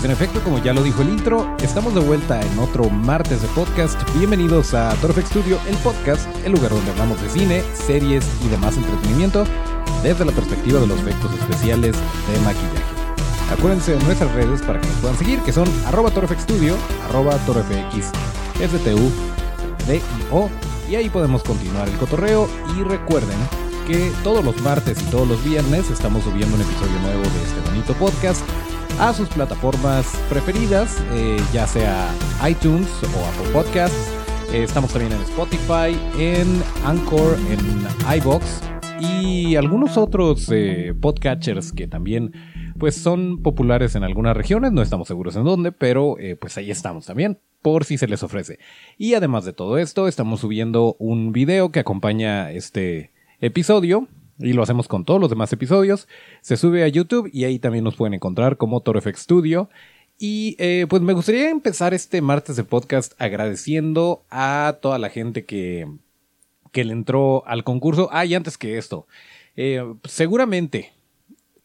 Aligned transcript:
Pues 0.00 0.08
en 0.08 0.16
efecto, 0.16 0.42
como 0.42 0.58
ya 0.58 0.72
lo 0.72 0.82
dijo 0.82 1.02
el 1.02 1.10
intro, 1.10 1.54
estamos 1.62 1.94
de 1.94 2.00
vuelta 2.00 2.40
en 2.40 2.58
otro 2.58 2.88
martes 2.88 3.42
de 3.42 3.48
podcast. 3.48 4.00
Bienvenidos 4.16 4.72
a 4.72 4.94
Torfex 4.94 5.28
Studio, 5.28 5.58
el 5.68 5.76
podcast, 5.76 6.26
el 6.42 6.52
lugar 6.52 6.70
donde 6.70 6.90
hablamos 6.92 7.20
de 7.20 7.28
cine, 7.28 7.62
series 7.74 8.24
y 8.42 8.48
demás 8.48 8.78
entretenimiento 8.78 9.44
desde 10.02 10.24
la 10.24 10.32
perspectiva 10.32 10.80
de 10.80 10.86
los 10.86 11.00
efectos 11.00 11.30
especiales 11.34 11.96
de 12.32 12.40
maquillaje. 12.40 12.82
Acuérdense 13.52 13.94
de 13.94 14.02
nuestras 14.04 14.32
redes 14.32 14.62
para 14.62 14.80
que 14.80 14.86
nos 14.86 14.96
puedan 15.00 15.18
seguir, 15.18 15.38
que 15.40 15.52
son 15.52 15.68
arroba 15.84 16.10
Studio, 16.10 16.76
arroba 17.06 17.36
torfx, 17.44 18.10
y 20.88 20.94
ahí 20.94 21.10
podemos 21.10 21.42
continuar 21.42 21.90
el 21.90 21.98
cotorreo. 21.98 22.48
Y 22.74 22.84
recuerden 22.84 23.36
que 23.86 24.10
todos 24.24 24.42
los 24.42 24.58
martes 24.62 24.98
y 25.02 25.04
todos 25.10 25.28
los 25.28 25.44
viernes 25.44 25.90
estamos 25.90 26.24
subiendo 26.24 26.56
un 26.56 26.62
episodio 26.62 26.98
nuevo 27.02 27.20
de 27.20 27.42
este 27.42 27.70
bonito 27.70 27.92
podcast 27.94 28.40
a 29.00 29.14
sus 29.14 29.30
plataformas 29.30 30.06
preferidas, 30.28 31.02
eh, 31.12 31.38
ya 31.54 31.66
sea 31.66 32.14
iTunes 32.46 32.86
o 33.02 33.24
Apple 33.24 33.50
Podcasts. 33.50 34.12
Eh, 34.52 34.62
estamos 34.62 34.92
también 34.92 35.12
en 35.14 35.22
Spotify, 35.22 35.98
en 36.18 36.62
Anchor, 36.84 37.38
en 37.48 38.18
iBox 38.18 38.60
y 39.00 39.56
algunos 39.56 39.96
otros 39.96 40.50
eh, 40.52 40.92
podcatchers 41.00 41.72
que 41.72 41.88
también 41.88 42.34
pues 42.78 42.94
son 42.94 43.42
populares 43.42 43.94
en 43.94 44.04
algunas 44.04 44.36
regiones, 44.36 44.72
no 44.72 44.82
estamos 44.82 45.08
seguros 45.08 45.34
en 45.36 45.44
dónde, 45.44 45.72
pero 45.72 46.16
pues 46.38 46.56
ahí 46.58 46.70
estamos 46.70 47.06
también, 47.06 47.38
por 47.62 47.84
si 47.84 47.98
se 47.98 48.06
les 48.06 48.22
ofrece. 48.22 48.58
Y 48.98 49.14
además 49.14 49.44
de 49.44 49.52
todo 49.52 49.78
esto, 49.78 50.08
estamos 50.08 50.40
subiendo 50.40 50.96
un 50.98 51.32
video 51.32 51.72
que 51.72 51.80
acompaña 51.80 52.50
este 52.52 53.12
episodio, 53.40 54.08
y 54.40 54.52
lo 54.52 54.62
hacemos 54.62 54.88
con 54.88 55.04
todos 55.04 55.20
los 55.20 55.30
demás 55.30 55.52
episodios. 55.52 56.08
Se 56.40 56.56
sube 56.56 56.82
a 56.82 56.88
YouTube 56.88 57.30
y 57.32 57.44
ahí 57.44 57.58
también 57.58 57.84
nos 57.84 57.96
pueden 57.96 58.14
encontrar 58.14 58.56
como 58.56 58.80
ToroFX 58.80 59.20
Studio. 59.20 59.68
Y 60.18 60.56
eh, 60.58 60.86
pues 60.88 61.02
me 61.02 61.12
gustaría 61.12 61.50
empezar 61.50 61.94
este 61.94 62.20
martes 62.20 62.56
de 62.56 62.64
podcast 62.64 63.12
agradeciendo 63.18 64.24
a 64.30 64.78
toda 64.82 64.98
la 64.98 65.08
gente 65.08 65.44
que, 65.44 65.86
que 66.72 66.84
le 66.84 66.92
entró 66.92 67.46
al 67.46 67.64
concurso. 67.64 68.08
Ah, 68.12 68.24
y 68.24 68.34
antes 68.34 68.58
que 68.58 68.76
esto, 68.76 69.06
eh, 69.56 69.82
seguramente 70.04 70.92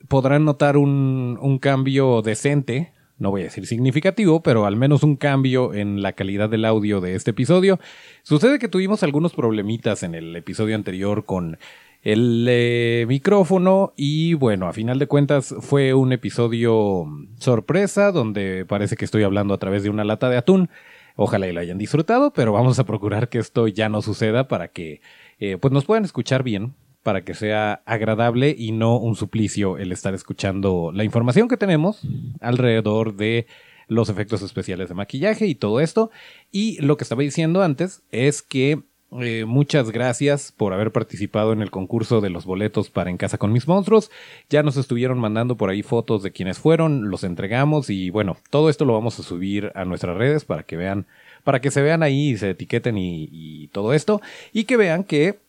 podrán 0.08 0.46
notar 0.46 0.78
un, 0.78 1.38
un 1.42 1.60
cambio 1.60 2.22
decente 2.22 2.94
no 3.18 3.32
voy 3.32 3.42
a 3.42 3.46
decir 3.46 3.66
significativo, 3.66 4.44
pero 4.44 4.66
al 4.66 4.76
menos 4.76 5.04
un 5.04 5.16
cambio 5.16 5.74
en 5.74 6.02
la 6.02 6.14
calidad 6.14 6.50
del 6.50 6.66
audio 6.66 7.00
de 7.00 7.16
este 7.16 7.32
episodio. 7.32 7.80
Sucede 8.24 8.60
que 8.60 8.68
tuvimos 8.68 9.04
algunos 9.04 9.34
problemitas 9.34 10.04
en 10.04 10.16
el 10.16 10.36
episodio 10.36 10.76
anterior 10.76 11.26
con 11.26 11.58
el 12.06 12.46
eh, 12.48 13.06
micrófono 13.08 13.94
y 13.98 14.36
bueno, 14.36 14.68
a 14.68 14.74
final 14.74 15.00
de 15.00 15.08
cuentas 15.08 15.56
fue 15.60 15.96
un 15.96 16.14
episodio 16.14 17.06
sorpresa 17.40 18.12
donde 18.12 18.64
parece 18.64 18.96
que 18.96 19.06
estoy 19.06 19.24
hablando 19.24 19.56
a 19.56 19.58
través 19.58 19.82
de 19.82 19.90
una 19.90 20.04
lata 20.04 20.30
de 20.30 20.38
atún. 20.38 20.70
Ojalá 21.16 21.48
y 21.48 21.52
lo 21.52 21.62
hayan 21.62 21.80
disfrutado, 21.80 22.32
pero 22.32 22.54
vamos 22.54 22.78
a 22.78 22.86
procurar 22.86 23.28
que 23.28 23.40
esto 23.40 23.68
ya 23.68 23.90
no 23.90 24.04
suceda 24.04 24.48
para 24.48 24.68
que 24.68 25.02
eh, 25.40 25.58
pues 25.60 25.74
nos 25.74 25.86
puedan 25.86 26.06
escuchar 26.06 26.44
bien, 26.44 26.76
para 27.02 27.24
que 27.24 27.34
sea 27.34 27.82
agradable 27.88 28.56
y 28.56 28.72
no 28.72 28.98
un 28.98 29.16
suplicio 29.16 29.80
el 29.80 29.92
estar 29.92 30.14
escuchando 30.14 30.92
la 30.94 31.06
información 31.06 31.48
que 31.48 31.58
tenemos 31.58 32.08
alrededor 32.40 33.16
de 33.16 33.48
los 33.88 34.10
efectos 34.10 34.44
especiales 34.44 34.90
de 34.90 34.96
maquillaje 34.96 35.48
y 35.48 35.56
todo 35.56 35.80
esto. 35.80 36.12
Y 36.52 36.80
lo 36.84 36.98
que 36.98 37.04
estaba 37.04 37.24
diciendo 37.24 37.64
antes 37.64 38.04
es 38.12 38.44
que 38.44 38.84
eh, 39.22 39.46
muchas 39.46 39.92
gracias 39.92 40.52
por 40.52 40.74
haber 40.74 40.92
participado 40.92 41.54
en 41.54 41.62
el 41.62 41.72
concurso 41.72 42.22
de 42.22 42.30
los 42.30 42.46
boletos 42.46 42.90
para 42.90 43.10
En 43.10 43.18
Casa 43.18 43.38
con 43.38 43.52
mis 43.52 43.68
monstruos. 43.68 44.12
Ya 44.50 44.64
nos 44.64 44.78
estuvieron 44.78 45.20
mandando 45.20 45.58
por 45.58 45.70
ahí 45.70 45.84
fotos 45.84 46.24
de 46.24 46.32
quienes 46.32 46.60
fueron, 46.60 47.10
los 47.10 47.24
entregamos 47.24 47.90
y 47.90 48.10
bueno, 48.10 48.38
todo 48.50 48.70
esto 48.70 48.86
lo 48.86 48.94
vamos 48.94 49.20
a 49.20 49.24
subir 49.24 49.72
a 49.76 49.86
nuestras 49.86 50.18
redes 50.18 50.46
para 50.46 50.64
que 50.64 50.78
vean, 50.78 51.06
para 51.44 51.62
que 51.62 51.72
se 51.72 51.82
vean 51.82 52.04
ahí 52.04 52.30
y 52.30 52.38
se 52.38 52.52
etiqueten 52.52 52.98
y 52.98 53.70
todo 53.72 53.94
esto 53.94 54.22
y 54.54 54.66
que 54.66 54.78
vean 54.78 55.04
que 55.04 55.45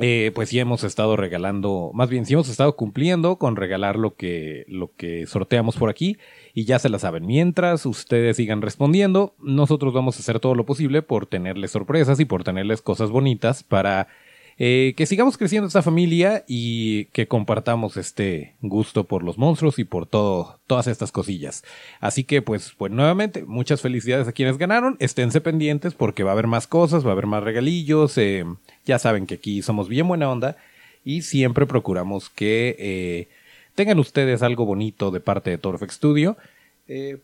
eh, 0.00 0.30
pues 0.34 0.48
sí 0.48 0.58
hemos 0.58 0.84
estado 0.84 1.16
regalando, 1.16 1.90
más 1.94 2.08
bien 2.08 2.24
sí 2.24 2.34
hemos 2.34 2.48
estado 2.48 2.76
cumpliendo 2.76 3.36
con 3.36 3.56
regalar 3.56 3.96
lo 3.96 4.14
que, 4.14 4.64
lo 4.68 4.92
que 4.94 5.26
sorteamos 5.26 5.76
por 5.76 5.90
aquí 5.90 6.18
y 6.54 6.64
ya 6.64 6.78
se 6.78 6.88
la 6.88 6.98
saben. 6.98 7.26
Mientras 7.26 7.84
ustedes 7.86 8.36
sigan 8.36 8.62
respondiendo, 8.62 9.34
nosotros 9.40 9.92
vamos 9.92 10.16
a 10.16 10.20
hacer 10.20 10.40
todo 10.40 10.54
lo 10.54 10.66
posible 10.66 11.02
por 11.02 11.26
tenerles 11.26 11.72
sorpresas 11.72 12.20
y 12.20 12.24
por 12.24 12.44
tenerles 12.44 12.82
cosas 12.82 13.10
bonitas 13.10 13.62
para 13.62 14.08
eh, 14.60 14.94
que 14.96 15.06
sigamos 15.06 15.38
creciendo 15.38 15.68
esta 15.68 15.82
familia 15.82 16.44
y 16.48 17.04
que 17.06 17.28
compartamos 17.28 17.96
este 17.96 18.56
gusto 18.60 19.04
por 19.04 19.22
los 19.22 19.38
monstruos 19.38 19.78
y 19.78 19.84
por 19.84 20.06
todas 20.06 20.86
estas 20.88 21.12
cosillas. 21.12 21.62
Así 22.00 22.24
que 22.24 22.42
pues, 22.42 22.74
pues 22.76 22.90
nuevamente, 22.90 23.44
muchas 23.44 23.80
felicidades 23.80 24.26
a 24.26 24.32
quienes 24.32 24.58
ganaron. 24.58 24.96
Esténse 24.98 25.40
pendientes 25.40 25.94
porque 25.94 26.24
va 26.24 26.30
a 26.30 26.32
haber 26.32 26.48
más 26.48 26.66
cosas, 26.66 27.04
va 27.04 27.10
a 27.10 27.12
haber 27.12 27.26
más 27.26 27.44
regalillos. 27.44 28.18
Eh, 28.18 28.44
ya 28.84 28.98
saben 28.98 29.26
que 29.26 29.34
aquí 29.34 29.62
somos 29.62 29.88
bien 29.88 30.08
buena 30.08 30.28
onda 30.28 30.56
y 31.04 31.22
siempre 31.22 31.66
procuramos 31.66 32.28
que 32.28 32.74
eh, 32.80 33.28
tengan 33.76 34.00
ustedes 34.00 34.42
algo 34.42 34.66
bonito 34.66 35.12
de 35.12 35.20
parte 35.20 35.50
de 35.50 35.58
Torfex 35.58 35.94
Studio. 35.94 36.36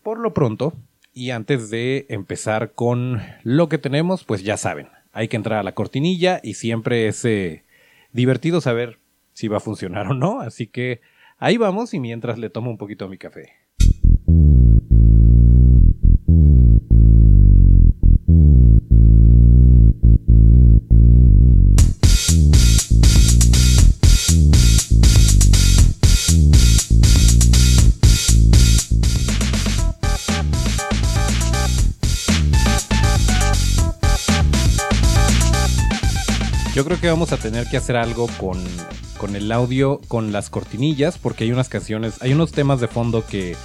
por 0.03 0.19
lo 0.19 0.33
pronto, 0.33 0.73
y 1.13 1.31
antes 1.31 1.69
de 1.69 2.05
empezar 2.09 2.73
con 2.73 3.21
lo 3.43 3.67
que 3.67 3.77
tenemos, 3.77 4.23
pues 4.23 4.43
ya 4.43 4.57
saben, 4.57 4.89
hay 5.15 5.29
que 5.29 5.37
entrar 5.37 5.59
a 5.59 5.63
la 5.63 5.73
cortinilla 5.73 6.41
y 6.43 6.55
siempre 6.55 7.07
es 7.07 7.23
eh, 7.23 7.63
divertido 8.11 8.59
saber 8.59 8.99
si 9.31 9.47
va 9.47 9.57
a 9.57 9.61
funcionar 9.61 10.07
o 10.11 10.13
no. 10.13 10.41
Así 10.41 10.67
que 10.67 10.99
ahí 11.37 11.55
vamos 11.55 11.93
y 11.93 11.99
mientras 12.01 12.37
le 12.37 12.49
tomo 12.49 12.69
un 12.69 12.77
poquito 12.77 13.07
mi 13.07 13.17
café. 13.17 13.53
Creo 36.95 37.01
que 37.01 37.09
vamos 37.09 37.33
a 37.33 37.37
tener 37.37 37.67
que 37.67 37.75
hacer 37.75 37.97
algo 37.97 38.27
con, 38.37 38.63
con 39.17 39.35
el 39.35 39.51
audio, 39.51 39.99
con 40.07 40.31
las 40.31 40.49
cortinillas, 40.49 41.17
porque 41.17 41.43
hay 41.43 41.51
unas 41.51 41.67
canciones, 41.67 42.21
hay 42.21 42.31
unos 42.31 42.53
temas 42.53 42.79
de 42.79 42.87
fondo 42.87 43.25
que 43.25 43.57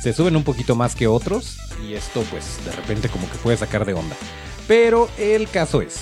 se 0.00 0.14
suben 0.14 0.36
un 0.36 0.42
poquito 0.42 0.74
más 0.74 0.94
que 0.94 1.06
otros 1.06 1.58
y 1.86 1.92
esto 1.92 2.22
pues 2.30 2.58
de 2.64 2.72
repente 2.72 3.10
como 3.10 3.28
que 3.30 3.36
puede 3.38 3.58
sacar 3.58 3.84
de 3.84 3.92
onda. 3.92 4.16
Pero 4.66 5.10
el 5.18 5.50
caso 5.50 5.82
es 5.82 6.00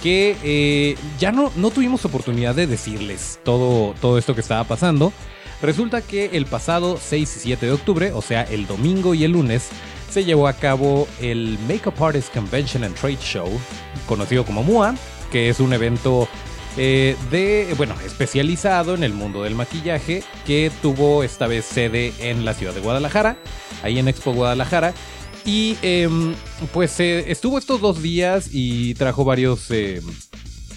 que 0.00 0.36
eh, 0.44 0.96
ya 1.18 1.32
no, 1.32 1.50
no 1.56 1.70
tuvimos 1.70 2.04
oportunidad 2.04 2.54
de 2.54 2.68
decirles 2.68 3.40
todo, 3.44 3.94
todo 4.00 4.16
esto 4.16 4.34
que 4.34 4.40
estaba 4.40 4.62
pasando. 4.62 5.12
Resulta 5.60 6.02
que 6.02 6.26
el 6.34 6.46
pasado 6.46 7.00
6 7.02 7.36
y 7.36 7.40
7 7.40 7.66
de 7.66 7.72
octubre, 7.72 8.12
o 8.12 8.22
sea 8.22 8.44
el 8.44 8.68
domingo 8.68 9.12
y 9.14 9.24
el 9.24 9.32
lunes, 9.32 9.70
se 10.08 10.24
llevó 10.24 10.46
a 10.46 10.52
cabo 10.52 11.08
el 11.20 11.58
Makeup 11.66 12.00
Artist 12.00 12.32
Convention 12.32 12.84
and 12.84 12.94
Trade 12.94 13.18
Show, 13.20 13.48
conocido 14.06 14.44
como 14.44 14.62
MUA, 14.62 14.94
que 15.30 15.48
es 15.48 15.60
un 15.60 15.72
evento 15.72 16.28
eh, 16.76 17.16
de, 17.30 17.74
bueno, 17.76 17.94
especializado 18.06 18.94
en 18.94 19.02
el 19.02 19.12
mundo 19.12 19.42
del 19.42 19.54
maquillaje, 19.54 20.22
que 20.46 20.70
tuvo 20.80 21.24
esta 21.24 21.46
vez 21.46 21.64
sede 21.64 22.12
en 22.20 22.44
la 22.44 22.54
ciudad 22.54 22.72
de 22.72 22.80
Guadalajara, 22.80 23.36
ahí 23.82 23.98
en 23.98 24.08
Expo 24.08 24.32
Guadalajara. 24.32 24.94
Y 25.44 25.76
em, 25.82 26.34
pues 26.72 27.00
eh, 27.00 27.30
estuvo 27.32 27.58
estos 27.58 27.80
dos 27.80 28.02
días 28.02 28.50
y 28.52 28.94
trajo 28.94 29.24
varios 29.24 29.70
em, 29.70 30.04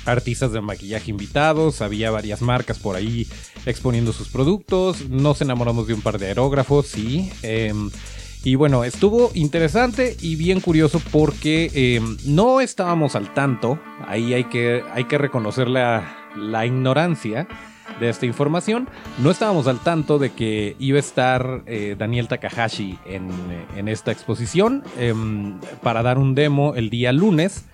artistas 0.05 0.51
de 0.53 0.61
maquillaje 0.61 1.11
invitados, 1.11 1.81
había 1.81 2.09
varias 2.09 2.41
marcas 2.41 2.79
por 2.79 2.95
ahí 2.95 3.27
exponiendo 3.65 4.11
sus 4.13 4.29
productos, 4.29 5.07
nos 5.09 5.41
enamoramos 5.41 5.85
de 5.87 5.93
un 5.93 6.01
par 6.01 6.17
de 6.17 6.27
aerógrafos, 6.27 6.87
sí. 6.87 7.31
Y 8.43 8.55
bueno, 8.55 8.83
estuvo 8.83 9.29
interesante 9.35 10.17
y 10.19 10.35
bien 10.35 10.61
curioso 10.61 10.99
porque 11.11 11.69
em, 11.73 12.17
no 12.25 12.59
estábamos 12.59 13.15
al 13.15 13.31
tanto, 13.35 13.79
ahí 14.07 14.33
hay 14.33 14.45
que, 14.45 14.83
hay 14.93 15.03
que 15.03 15.19
reconocer 15.19 15.67
la, 15.67 16.17
ignorancia 16.65 17.47
de 17.99 18.09
esta 18.09 18.25
información. 18.25 18.89
No 19.19 19.29
estábamos 19.29 19.67
al 19.67 19.79
tanto 19.79 20.17
de 20.17 20.31
que 20.31 20.75
iba 20.79 20.97
a 20.97 21.01
estar 21.01 21.61
eh, 21.67 21.95
Daniel 21.99 22.27
Takahashi 22.27 22.97
en, 23.05 23.29
en 23.75 23.87
esta 23.87 24.11
exposición 24.11 24.83
em, 24.97 25.59
para 25.83 26.01
dar 26.01 26.17
un 26.17 26.33
demo 26.33 26.73
el 26.73 26.89
día 26.89 27.11
lunes. 27.11 27.65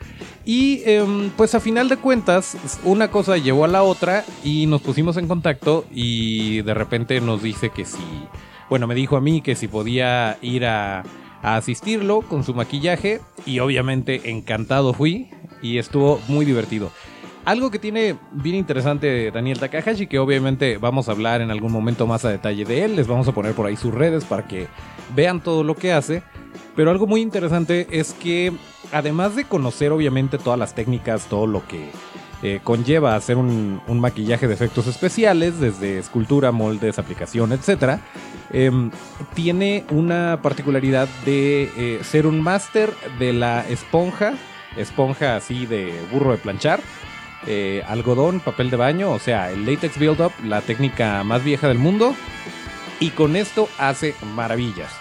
Y 0.44 0.82
em, 0.86 1.30
pues 1.30 1.56
a 1.56 1.62
final 1.62 1.88
de 1.88 1.96
cuentas, 1.96 2.58
una 2.84 3.10
cosa 3.10 3.38
llevó 3.38 3.64
a 3.64 3.70
la 3.70 3.84
otra 3.84 4.26
y 4.44 4.66
nos 4.66 4.82
pusimos 4.82 5.16
en 5.16 5.30
contacto 5.30 5.86
y 5.94 6.62
de 6.64 6.74
repente 6.74 7.22
nos 7.22 7.42
dice 7.42 7.70
que 7.70 7.86
si, 7.86 7.98
bueno, 8.70 8.88
me 8.88 8.96
dijo 8.96 9.18
a 9.18 9.22
mí 9.22 9.42
que 9.42 9.56
si 9.56 9.68
podía 9.68 10.38
ir 10.42 10.66
a, 10.66 11.04
asistirlo 11.44 12.22
con 12.22 12.44
su 12.44 12.54
maquillaje 12.54 13.22
y 13.46 13.60
obviamente 13.60 14.32
encantado 14.32 14.94
fui 14.94 15.30
y 15.62 15.78
estuvo 15.78 16.20
muy 16.28 16.46
divertido. 16.46 16.92
Algo 17.46 17.72
que 17.72 17.80
tiene 17.80 18.18
bien 18.32 18.56
interesante 18.56 19.32
Daniel 19.32 19.60
Takahashi, 19.60 20.08
que 20.08 20.20
obviamente 20.20 20.78
vamos 20.78 21.08
a 21.08 21.14
hablar 21.14 21.40
en 21.40 21.52
algún 21.52 21.72
momento 21.72 22.06
más 22.06 22.26
a 22.26 22.30
detalle 22.30 22.66
de 22.66 22.84
él, 22.84 22.96
les 22.98 23.08
vamos 23.08 23.28
a 23.28 23.34
poner 23.34 23.54
por 23.54 23.68
ahí 23.68 23.78
sus 23.78 23.94
redes 23.94 24.26
para 24.26 24.48
que 24.48 24.68
vean 25.16 25.42
todo 25.42 25.64
lo 25.64 25.76
que 25.76 25.94
hace. 25.94 26.24
Pero 26.76 26.92
algo 26.92 27.08
muy 27.08 27.22
interesante 27.22 27.88
es 27.92 28.14
que 28.14 28.52
además 28.92 29.36
de 29.36 29.46
conocer 29.46 29.92
obviamente 29.92 30.38
todas 30.38 30.60
las 30.60 30.76
técnicas, 30.76 31.28
todo 31.28 31.48
lo 31.48 31.66
que 31.68 31.90
eh, 32.44 32.60
conlleva 32.64 33.16
hacer 33.16 33.36
un, 33.38 33.82
maquillaje 33.88 34.48
de 34.48 34.54
efectos 34.54 34.86
especiales, 34.88 35.60
desde 35.60 35.98
escultura, 35.98 36.52
moldes, 36.52 37.00
aplicación, 37.00 37.52
etc., 37.52 38.00
em, 38.52 38.92
tiene 39.34 39.86
una 39.90 40.40
particularidad 40.44 41.08
de 41.26 41.72
eh, 41.76 42.00
ser 42.04 42.28
un 42.28 42.40
máster 42.42 42.94
de 43.18 43.34
la 43.34 43.68
esponja, 43.68 44.36
esponja 44.78 45.36
así 45.36 45.66
de 45.66 46.00
burro 46.12 46.32
de 46.32 46.38
planchar, 46.38 46.80
eh, 47.48 47.84
algodón, 47.88 48.40
papel 48.40 48.70
de 48.70 48.78
baño, 48.78 49.12
o 49.12 49.20
sea, 49.20 49.52
el 49.52 49.66
latex 49.66 49.98
build-up, 49.98 50.32
la 50.44 50.62
técnica 50.62 51.24
más 51.24 51.44
vieja 51.44 51.68
del 51.68 51.80
mundo, 51.80 52.14
y 53.00 53.10
con 53.12 53.36
esto 53.36 53.68
hace 53.80 54.14
maravillas. 54.36 54.92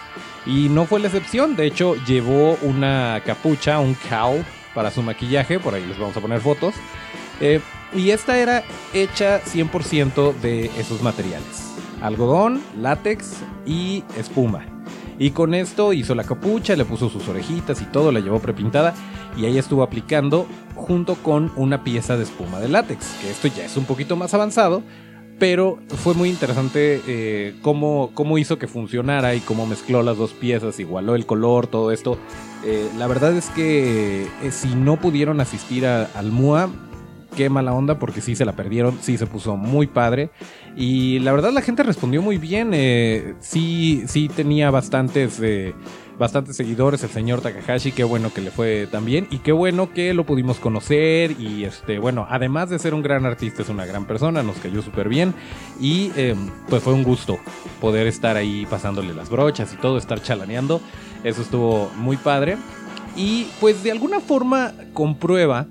Y 0.45 0.69
no 0.69 0.85
fue 0.85 0.99
la 0.99 1.07
excepción, 1.07 1.55
de 1.55 1.67
hecho 1.67 1.95
llevó 2.05 2.57
una 2.61 3.21
capucha, 3.25 3.79
un 3.79 3.95
cowl 4.09 4.43
para 4.73 4.91
su 4.91 5.01
maquillaje, 5.01 5.59
por 5.59 5.73
ahí 5.73 5.85
les 5.85 5.97
vamos 5.97 6.15
a 6.15 6.21
poner 6.21 6.39
fotos. 6.39 6.75
Eh, 7.41 7.59
y 7.93 8.11
esta 8.11 8.37
era 8.37 8.63
hecha 8.93 9.41
100% 9.41 10.33
de 10.39 10.65
esos 10.77 11.01
materiales. 11.01 11.75
Algodón, 12.01 12.61
látex 12.77 13.37
y 13.65 14.03
espuma. 14.17 14.65
Y 15.19 15.31
con 15.31 15.53
esto 15.53 15.93
hizo 15.93 16.13
la 16.13 16.23
capucha, 16.23 16.75
le 16.75 16.85
puso 16.85 17.09
sus 17.09 17.27
orejitas 17.27 17.81
y 17.81 17.85
todo, 17.85 18.11
la 18.11 18.19
llevó 18.19 18.39
prepintada 18.39 18.93
y 19.35 19.45
ahí 19.45 19.57
estuvo 19.57 19.83
aplicando 19.83 20.45
junto 20.75 21.15
con 21.15 21.51
una 21.55 21.83
pieza 21.83 22.17
de 22.17 22.23
espuma 22.23 22.59
de 22.59 22.69
látex, 22.69 23.15
que 23.21 23.31
esto 23.31 23.47
ya 23.47 23.65
es 23.65 23.77
un 23.77 23.85
poquito 23.85 24.15
más 24.15 24.33
avanzado, 24.35 24.83
pero 25.39 25.79
fue 26.03 26.13
muy 26.13 26.29
interesante 26.29 27.01
eh, 27.07 27.55
cómo, 27.61 28.11
cómo, 28.13 28.37
hizo 28.37 28.59
que 28.59 28.67
funcionara 28.67 29.33
y 29.33 29.39
cómo 29.39 29.65
mezcló 29.65 30.03
las 30.03 30.17
dos 30.17 30.33
piezas, 30.33 30.79
igualó 30.79 31.15
el 31.15 31.25
color, 31.25 31.67
todo 31.67 31.91
esto. 31.91 32.17
Eh, 32.63 32.89
la 32.97 33.07
verdad 33.07 33.33
es 33.33 33.49
que 33.49 34.27
si 34.51 34.73
no 34.75 34.99
pudieron 34.99 35.39
asistir 35.39 35.85
al 35.85 36.31
MUA, 36.31 36.69
qué 37.37 37.49
mala 37.51 37.71
onda 37.71 37.99
porque 37.99 38.19
sí 38.19 38.35
se 38.35 38.45
la 38.45 38.53
perdieron, 38.53 38.97
sí 38.99 39.15
se 39.17 39.27
puso 39.27 39.55
muy 39.55 39.85
padre. 39.85 40.31
Y 40.75 41.19
la 41.19 41.31
verdad 41.31 41.51
la 41.53 41.61
gente 41.61 41.83
respondió 41.83 42.21
muy 42.21 42.39
bien, 42.39 42.73
sí, 43.39 44.03
sí 44.07 44.27
tenía 44.27 44.71
bastantes 44.71 45.39
bastantes 46.17 46.55
seguidores 46.55 47.03
el 47.03 47.11
señor 47.11 47.41
Takahashi, 47.41 47.91
qué 47.91 48.03
bueno 48.03 48.33
que 48.33 48.41
le 48.41 48.49
fue 48.49 48.87
tan 48.87 49.05
bien 49.05 49.27
y 49.29 49.37
qué 49.37 49.51
bueno 49.51 49.93
que 49.93 50.15
lo 50.15 50.25
pudimos 50.25 50.57
conocer 50.57 51.35
y 51.39 51.63
este, 51.63 51.99
bueno, 51.99 52.25
además 52.27 52.71
de 52.71 52.79
ser 52.79 52.95
un 52.95 53.03
gran 53.03 53.25
artista 53.25 53.61
es 53.61 53.69
una 53.69 53.85
gran 53.85 54.05
persona, 54.05 54.41
nos 54.41 54.57
cayó 54.57 54.81
súper 54.81 55.09
bien 55.09 55.35
y 55.79 56.11
em, 56.15 56.49
pues 56.69 56.81
fue 56.81 56.93
un 56.93 57.03
gusto 57.03 57.37
poder 57.79 58.07
estar 58.07 58.35
ahí 58.35 58.65
pasándole 58.67 59.13
las 59.13 59.29
brochas 59.29 59.71
y 59.73 59.77
todo, 59.77 59.99
estar 59.99 60.19
chalaneando, 60.19 60.81
eso 61.23 61.43
estuvo 61.43 61.91
muy 61.97 62.17
padre 62.17 62.57
y 63.15 63.47
pues 63.59 63.83
de 63.83 63.91
alguna 63.91 64.19
forma 64.19 64.73
comprueba 64.93 65.67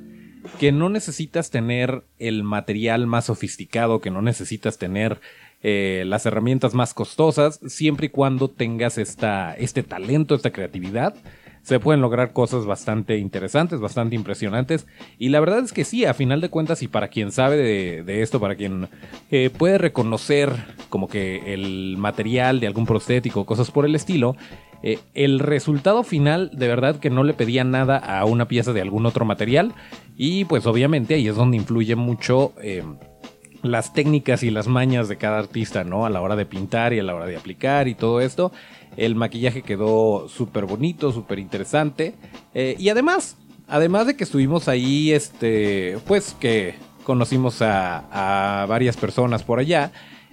que 0.58 0.72
no 0.72 0.88
necesitas 0.88 1.50
tener 1.50 2.04
el 2.18 2.42
material 2.42 3.06
más 3.06 3.26
sofisticado, 3.26 4.00
que 4.00 4.10
no 4.10 4.22
necesitas 4.22 4.78
tener 4.78 5.20
eh, 5.62 6.04
las 6.06 6.26
herramientas 6.26 6.74
más 6.74 6.94
costosas, 6.94 7.60
siempre 7.66 8.06
y 8.06 8.10
cuando 8.10 8.48
tengas 8.48 8.98
esta, 8.98 9.54
este 9.54 9.82
talento, 9.82 10.34
esta 10.34 10.52
creatividad. 10.52 11.14
Se 11.62 11.80
pueden 11.80 12.00
lograr 12.00 12.32
cosas 12.32 12.64
bastante 12.64 13.18
interesantes, 13.18 13.80
bastante 13.80 14.14
impresionantes. 14.14 14.86
Y 15.18 15.30
la 15.30 15.40
verdad 15.40 15.64
es 15.64 15.72
que 15.72 15.84
sí, 15.84 16.04
a 16.04 16.14
final 16.14 16.40
de 16.40 16.50
cuentas, 16.50 16.82
y 16.84 16.88
para 16.88 17.08
quien 17.08 17.32
sabe 17.32 17.56
de, 17.56 18.22
esto, 18.22 18.38
para 18.38 18.54
quien 18.54 18.88
eh, 19.32 19.50
puede 19.50 19.76
reconocer 19.76 20.52
como 20.90 21.08
que 21.08 21.52
el 21.52 21.96
material 21.98 22.60
de 22.60 22.68
algún 22.68 22.86
prostético, 22.86 23.46
cosas 23.46 23.72
por 23.72 23.84
el 23.84 23.96
estilo, 23.96 24.36
eh, 24.88 25.00
el 25.14 25.40
resultado 25.40 26.04
final 26.04 26.48
de 26.52 26.68
verdad 26.68 27.00
que 27.00 27.10
no 27.10 27.24
le 27.24 27.34
pedía 27.34 27.64
nada 27.64 27.98
a 27.98 28.24
una 28.24 28.46
pieza 28.46 28.72
de 28.72 28.80
algún 28.80 29.04
otro 29.04 29.24
material. 29.24 29.74
Y 30.16 30.44
pues 30.44 30.64
obviamente 30.64 31.14
ahí 31.14 31.26
es 31.26 31.34
donde 31.34 31.56
influye 31.56 31.96
mucho 31.96 32.52
las 33.64 33.92
técnicas 33.92 34.44
y 34.44 34.50
las 34.52 34.68
mañas 34.68 35.08
de 35.08 35.16
cada 35.16 35.40
artista, 35.40 35.82
¿no? 35.82 36.06
A 36.06 36.10
la 36.10 36.20
hora 36.20 36.36
de 36.36 36.46
pintar 36.46 36.92
y 36.92 37.00
a 37.00 37.02
la 37.02 37.16
hora 37.16 37.26
de 37.26 37.36
aplicar 37.36 37.88
y 37.88 37.96
todo 37.96 38.20
esto. 38.20 38.52
El 38.96 39.16
maquillaje 39.16 39.62
quedó 39.62 40.28
súper 40.28 40.66
bonito, 40.66 41.10
súper 41.10 41.40
interesante. 41.40 42.14
Eh, 42.54 42.76
y 42.78 42.88
además, 42.88 43.36
además 43.66 44.06
de 44.06 44.16
que 44.16 44.22
estuvimos 44.22 44.68
ahí, 44.68 45.10
este, 45.10 45.98
pues 46.06 46.36
que 46.38 46.76
conocimos 47.02 47.60
a 47.60 48.66
varias 48.68 48.96
personas 48.96 49.42
por 49.42 49.58
allá. 49.58 49.90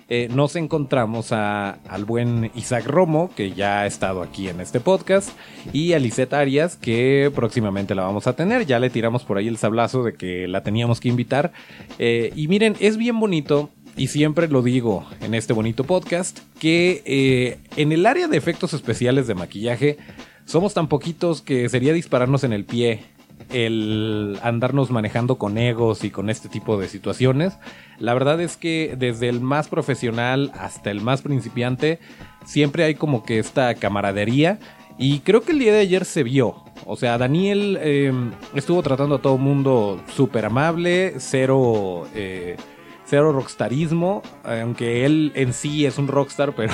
Eh, 0.10 0.28
nos 0.34 0.56
encontramos 0.56 1.32
al 1.32 2.06
buen 2.06 2.52
Isaac 2.56 2.86
Romo, 2.86 3.32
que 3.36 3.52
ya 3.52 3.82
ha 3.82 3.86
estado 3.86 4.22
aquí 4.22 4.50
en 4.50 4.60
este 4.60 4.80
podcast, 4.80 5.30
y 5.72 5.94
a 5.94 6.00
Lisette 6.00 6.34
Arias, 6.34 6.76
que 6.76 7.32
próximamente 7.34 7.96
la 7.96 8.04
vamos 8.04 8.28
a 8.28 8.36
tener. 8.36 8.66
Ya 8.66 8.80
le 8.80 8.90
tiramos 8.90 9.24
por 9.24 9.38
ahí 9.38 9.48
el 9.48 9.58
sablazo 9.58 10.04
de 10.04 10.14
que 10.14 10.48
la 10.48 10.64
teníamos 10.64 11.00
que 11.00 11.10
invitar. 11.10 11.54
Eh, 12.00 12.32
y 12.36 12.48
miren, 12.48 12.76
es 12.80 12.98
bien 12.98 13.20
bonito. 13.20 13.70
Y 13.96 14.08
siempre 14.08 14.48
lo 14.48 14.64
digo 14.64 15.06
en 15.22 15.36
este 15.36 15.54
bonito 15.54 15.84
podcast, 15.84 16.40
que 16.60 17.04
eh, 17.06 17.60
en 17.76 17.92
el 17.92 18.08
área 18.08 18.28
de 18.28 18.38
efectos 18.38 18.74
especiales 18.74 19.28
de 19.28 19.36
maquillaje 19.36 19.98
somos 20.46 20.74
tan 20.74 20.88
poquitos 20.88 21.42
que 21.42 21.70
sería 21.70 21.94
dispararnos 21.94 22.44
en 22.44 22.54
el 22.54 22.66
pie 22.66 23.02
el 23.50 24.40
andarnos 24.42 24.92
manejando 24.92 25.38
con 25.38 25.58
egos 25.58 26.04
y 26.04 26.10
con 26.12 26.30
este 26.30 26.50
tipo 26.50 26.78
de 26.78 26.88
situaciones. 26.88 27.58
La 28.00 28.14
verdad 28.14 28.42
es 28.42 28.58
que 28.58 28.96
desde 28.98 29.30
el 29.30 29.42
más 29.42 29.68
profesional 29.68 30.52
hasta 30.60 30.92
el 30.92 31.02
más 31.02 31.22
principiante, 31.22 32.00
siempre 32.46 32.84
hay 32.84 32.96
como 32.96 33.24
que 33.24 33.40
esta 33.40 33.74
camaradería. 33.76 34.60
Y 34.98 35.20
creo 35.20 35.42
que 35.42 35.54
el 35.54 35.60
día 35.60 35.74
de 35.74 35.80
ayer 35.80 36.06
se 36.06 36.24
vio. 36.24 36.64
O 36.86 36.96
sea, 36.96 37.18
Daniel 37.18 37.80
em, 37.82 38.32
estuvo 38.54 38.82
tratando 38.84 39.16
a 39.16 39.22
todo 39.22 39.38
mundo 39.38 40.02
súper 40.14 40.46
amable, 40.46 41.16
cero, 41.18 42.08
eh, 42.14 42.58
cero 43.06 43.32
rockstarismo, 43.32 44.22
aunque 44.44 45.06
él 45.06 45.32
en 45.36 45.54
sí 45.54 45.86
es 45.86 45.98
un 45.98 46.08
rockstar, 46.08 46.54
pero, 46.56 46.74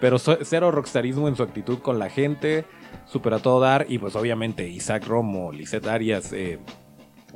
pero 0.00 0.18
cero 0.18 0.70
rockstarismo 0.70 1.28
en 1.28 1.36
su 1.36 1.42
actitud 1.42 1.78
con 1.78 1.98
la 1.98 2.10
gente 2.10 2.64
súper 3.06 3.34
a 3.34 3.38
todo 3.38 3.60
dar. 3.60 3.86
Y 3.88 3.98
pues 3.98 4.16
obviamente 4.16 4.68
Isaac 4.68 5.06
Romo, 5.06 5.52
Lisette 5.52 5.86
Arias, 5.86 6.32
eh, 6.32 6.58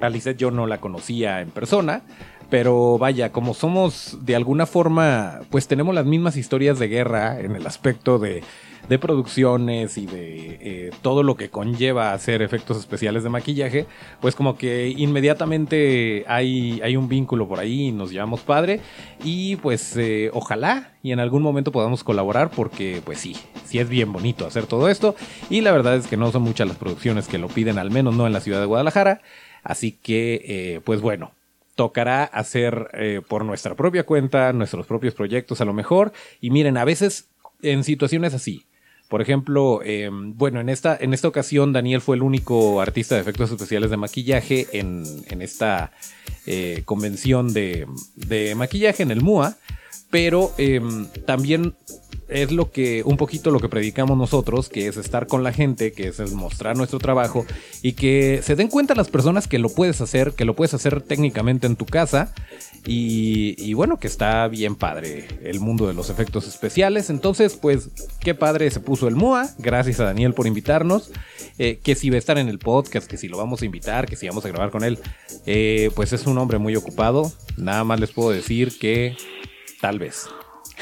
a 0.01 0.09
Lisette 0.09 0.39
yo 0.39 0.51
no 0.51 0.67
la 0.67 0.79
conocía 0.81 1.41
en 1.41 1.51
persona. 1.51 2.03
Pero 2.49 2.97
vaya, 2.97 3.33
como 3.33 3.55
somos 3.55 4.19
de 4.23 4.37
alguna 4.37 4.67
forma, 4.67 5.41
pues 5.51 5.67
tenemos 5.67 5.95
las 5.95 6.07
mismas 6.07 6.37
historias 6.37 6.79
de 6.79 6.87
guerra 6.87 7.41
en 7.41 7.57
el 7.57 7.67
aspecto 7.67 8.19
de 8.19 8.45
de 8.89 8.99
producciones 8.99 9.99
y 9.99 10.07
de 10.07 10.59
eh, 10.61 10.91
todo 11.03 11.23
lo 11.23 11.37
que 11.37 11.51
conlleva 11.51 12.13
hacer 12.13 12.43
efectos 12.43 12.79
especiales 12.79 13.23
de 13.23 13.31
maquillaje, 13.31 13.87
pues 14.21 14.35
como 14.35 14.57
que 14.57 14.89
inmediatamente 14.89 16.25
hay, 16.29 16.81
hay 16.83 16.97
un 16.97 17.09
vínculo 17.09 17.49
por 17.49 17.59
ahí 17.59 17.89
y 17.89 17.93
nos 17.93 18.11
llevamos 18.11 18.41
padre. 18.41 18.81
Y 19.25 19.57
pues 19.57 19.97
eh, 19.97 20.31
ojalá 20.33 20.93
y 21.03 21.13
en 21.13 21.21
algún 21.21 21.43
momento 21.43 21.73
podamos 21.73 22.05
colaborar 22.05 22.51
porque 22.51 23.01
pues 23.05 23.19
sí, 23.19 23.37
sí 23.65 23.79
es 23.79 23.89
bien 23.89 24.13
bonito 24.13 24.47
hacer 24.47 24.67
todo 24.67 24.89
esto. 24.89 25.17
Y 25.51 25.61
la 25.61 25.73
verdad 25.73 25.97
es 25.97 26.07
que 26.07 26.17
no 26.17 26.31
son 26.31 26.43
muchas 26.43 26.69
las 26.69 26.77
producciones 26.77 27.29
que 27.29 27.39
lo 27.39 27.49
piden, 27.49 27.79
al 27.79 27.91
menos 27.91 28.15
no 28.15 28.27
en 28.27 28.33
la 28.33 28.41
ciudad 28.41 28.61
de 28.61 28.67
Guadalajara, 28.67 29.21
así 29.63 29.93
que 29.93 30.43
eh, 30.45 30.81
pues 30.85 31.01
bueno, 31.01 31.33
tocará 31.75 32.25
hacer 32.25 33.23
por 33.29 33.45
nuestra 33.45 33.75
propia 33.75 34.07
cuenta, 34.07 34.53
nuestros 34.55 34.87
propios 34.87 35.13
proyectos 35.13 35.61
a 35.61 35.67
lo 35.67 35.75
mejor. 35.75 36.13
Y 36.41 36.49
miren, 36.49 36.79
a 36.79 36.87
veces 36.87 37.29
en 37.63 37.85
situaciones 37.85 38.35
así, 38.35 38.67
por 39.09 39.23
ejemplo, 39.23 39.81
em, 39.85 40.37
bueno, 40.37 40.61
en 40.61 40.69
esta, 40.69 40.97
en 41.01 41.15
esta 41.15 41.29
ocasión 41.29 41.73
Daniel 41.73 42.01
fue 42.01 42.17
el 42.17 42.23
único 42.23 42.81
artista 42.81 43.15
de 43.15 43.21
efectos 43.21 43.51
especiales 43.51 43.91
de 43.91 43.97
maquillaje 43.97 44.67
en, 44.73 45.05
esta 45.41 45.93
eh, 46.47 46.83
convención 46.85 47.53
de, 47.53 47.87
maquillaje 48.57 49.03
en 49.03 49.11
el 49.11 49.23
MUA, 49.23 49.57
pero 50.11 50.53
em, 50.59 51.07
también 51.25 51.75
es 52.29 52.51
lo 52.53 52.71
que, 52.71 53.03
un 53.05 53.17
poquito 53.17 53.51
lo 53.51 53.61
que 53.61 53.69
predicamos 53.69 54.17
nosotros, 54.19 54.69
que 54.69 54.89
es 54.89 54.97
estar 54.97 55.27
con 55.27 55.43
la 55.43 55.53
gente, 55.53 55.93
que 55.93 56.09
es 56.09 56.33
mostrar 56.33 56.77
nuestro 56.77 56.99
trabajo 56.99 57.47
y 57.83 57.93
que 57.93 58.41
se 58.43 58.57
den 58.57 58.69
cuenta 58.69 58.95
las 58.95 59.09
personas 59.09 59.47
que 59.47 59.59
lo 59.59 59.69
puedes 59.69 60.01
hacer, 60.01 60.33
que 60.33 60.45
lo 60.45 60.57
puedes 60.57 60.75
hacer 60.75 61.03
técnicamente 61.03 61.67
en 61.67 61.77
tu 61.77 61.87
casa 61.87 62.33
y, 62.89 63.75
bueno, 63.75 63.99
que 63.99 64.07
está 64.07 64.47
bien 64.47 64.77
padre 64.77 65.27
el 65.43 65.59
mundo 65.59 65.89
de 65.89 65.95
los 65.95 66.09
efectos 66.09 66.47
especiales. 66.47 67.11
Entonces, 67.11 67.55
pues, 67.55 67.91
qué 68.21 68.35
padre 68.35 68.71
se 68.71 68.79
puso 68.79 69.09
el 69.09 69.17
MUA. 69.17 69.51
Gracias 69.59 69.99
a 69.99 70.05
Daniel 70.05 70.35
por 70.35 70.47
invitarnos. 70.47 71.11
Eh, 71.59 71.81
que 71.83 71.97
si 71.97 72.11
va 72.11 72.17
a 72.17 72.19
estar 72.19 72.39
en 72.39 72.49
el 72.49 72.59
podcast, 72.59 73.09
que 73.09 73.17
si 73.17 73.29
lo 73.29 73.39
vamos 73.39 73.63
a 73.63 73.65
invitar, 73.65 74.07
que 74.07 74.15
si 74.15 74.29
vamos 74.29 74.45
a 74.45 74.49
grabar 74.49 74.71
con 74.71 74.85
él. 74.85 74.99
Eh, 75.47 75.91
pues 75.97 76.13
es 76.13 76.27
un 76.27 76.39
hombre 76.39 76.59
muy 76.59 76.77
ocupado. 76.77 77.33
Nada 77.57 77.83
más 77.83 77.99
les 77.99 78.13
puedo 78.13 78.31
decir 78.31 78.79
que 78.79 79.17
tal 79.81 79.99
vez. 79.99 80.29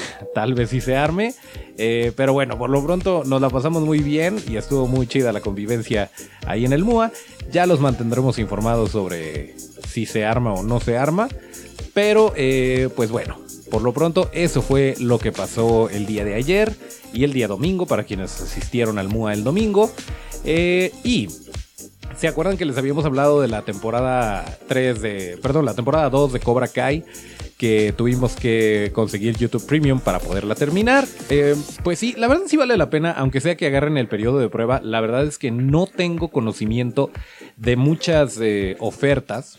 Tal 0.34 0.54
vez 0.54 0.70
sí 0.70 0.80
se 0.80 0.96
arme. 0.96 1.34
Eh, 1.76 2.12
pero 2.16 2.32
bueno, 2.32 2.56
por 2.56 2.70
lo 2.70 2.84
pronto 2.84 3.22
nos 3.24 3.40
la 3.40 3.50
pasamos 3.50 3.82
muy 3.82 3.98
bien 3.98 4.36
y 4.48 4.56
estuvo 4.56 4.86
muy 4.86 5.06
chida 5.06 5.32
la 5.32 5.40
convivencia 5.40 6.10
ahí 6.46 6.64
en 6.64 6.72
el 6.72 6.84
MUA. 6.84 7.12
Ya 7.50 7.66
los 7.66 7.80
mantendremos 7.80 8.38
informados 8.38 8.90
sobre 8.90 9.54
si 9.88 10.06
se 10.06 10.24
arma 10.24 10.52
o 10.54 10.62
no 10.62 10.80
se 10.80 10.96
arma. 10.96 11.28
Pero, 11.92 12.32
eh, 12.36 12.88
pues 12.96 13.10
bueno, 13.10 13.38
por 13.70 13.82
lo 13.82 13.92
pronto 13.92 14.30
eso 14.32 14.62
fue 14.62 14.94
lo 14.98 15.18
que 15.18 15.32
pasó 15.32 15.88
el 15.90 16.06
día 16.06 16.24
de 16.24 16.34
ayer 16.34 16.72
y 17.12 17.24
el 17.24 17.32
día 17.32 17.48
domingo 17.48 17.86
para 17.86 18.04
quienes 18.04 18.40
asistieron 18.40 18.98
al 18.98 19.08
MUA 19.08 19.34
el 19.34 19.44
domingo. 19.44 19.90
Eh, 20.44 20.92
y 21.04 21.28
¿Se 22.16 22.28
acuerdan 22.28 22.56
que 22.56 22.64
les 22.64 22.78
habíamos 22.78 23.04
hablado 23.04 23.40
de 23.40 23.48
la 23.48 23.62
temporada 23.62 24.44
3 24.68 25.00
de. 25.00 25.38
Perdón, 25.42 25.64
la 25.64 25.74
temporada 25.74 26.10
2 26.10 26.32
de 26.34 26.40
Cobra 26.40 26.68
Kai? 26.68 27.04
Que 27.58 27.92
tuvimos 27.96 28.34
que 28.36 28.90
conseguir 28.94 29.36
YouTube 29.36 29.66
Premium 29.66 30.00
para 30.00 30.18
poderla 30.18 30.54
terminar. 30.54 31.06
Eh, 31.30 31.56
pues 31.82 31.98
sí, 31.98 32.14
la 32.16 32.28
verdad 32.28 32.44
sí 32.46 32.56
vale 32.56 32.76
la 32.76 32.90
pena, 32.90 33.10
aunque 33.12 33.40
sea 33.40 33.56
que 33.56 33.66
agarren 33.66 33.96
el 33.96 34.08
periodo 34.08 34.38
de 34.38 34.48
prueba. 34.48 34.80
La 34.82 35.00
verdad 35.00 35.24
es 35.24 35.38
que 35.38 35.50
no 35.50 35.86
tengo 35.86 36.28
conocimiento 36.28 37.10
de 37.56 37.76
muchas 37.76 38.40
ofertas 38.78 39.56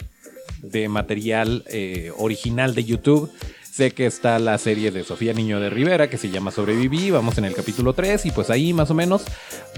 de 0.61 0.89
material 0.89 1.63
eh, 1.67 2.11
original 2.17 2.75
de 2.75 2.83
YouTube. 2.83 3.31
Sé 3.75 3.91
que 3.91 4.05
está 4.05 4.39
la 4.39 4.57
serie 4.57 4.89
de 4.89 5.03
Sofía 5.03 5.33
Niño 5.33 5.59
de 5.59 5.69
Rivera 5.69 6.09
que 6.09 6.17
se 6.17 6.29
llama 6.29 6.49
Sobreviví, 6.49 7.11
vamos 7.11 7.37
en 7.39 7.43
el 7.43 7.53
capítulo 7.53 7.91
3 7.91 8.25
y 8.25 8.31
pues 8.31 8.49
ahí 8.49 8.71
más 8.71 8.89
o 8.89 8.93
menos. 8.93 9.25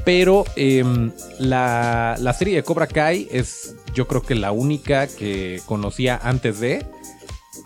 Pero 0.05 0.45
em, 0.55 1.11
la, 1.39 2.15
la 2.19 2.33
serie 2.33 2.57
de 2.57 2.63
Cobra 2.63 2.85
Kai 2.85 3.27
es 3.31 3.75
yo 3.95 4.07
creo 4.07 4.21
que 4.21 4.35
la 4.35 4.51
única 4.51 5.07
que 5.07 5.61
conocía 5.65 6.19
antes 6.21 6.59
de... 6.59 6.85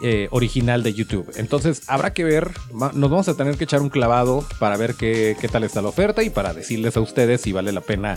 Eh, 0.04 0.30
original 0.32 0.82
de 0.82 0.96
YouTube. 0.96 1.32
Entonces 1.36 1.84
habrá 1.86 2.12
que 2.12 2.24
ver, 2.24 2.50
nos 2.72 3.12
vamos 3.12 3.30
a 3.30 3.38
tener 3.38 3.56
que 3.56 3.66
echar 3.66 3.84
un 3.84 3.90
clavado 3.90 4.44
para 4.58 4.76
ver 4.76 4.96
qué, 4.96 5.36
tal 5.52 5.64
está 5.64 5.80
la 5.84 5.90
oferta 5.90 6.24
y 6.24 6.32
para 6.32 6.56
decirles 6.56 6.98
a 6.98 7.02
ustedes 7.02 7.42
si 7.42 7.52
vale 7.52 7.72
la 7.72 7.82
pena 7.82 8.16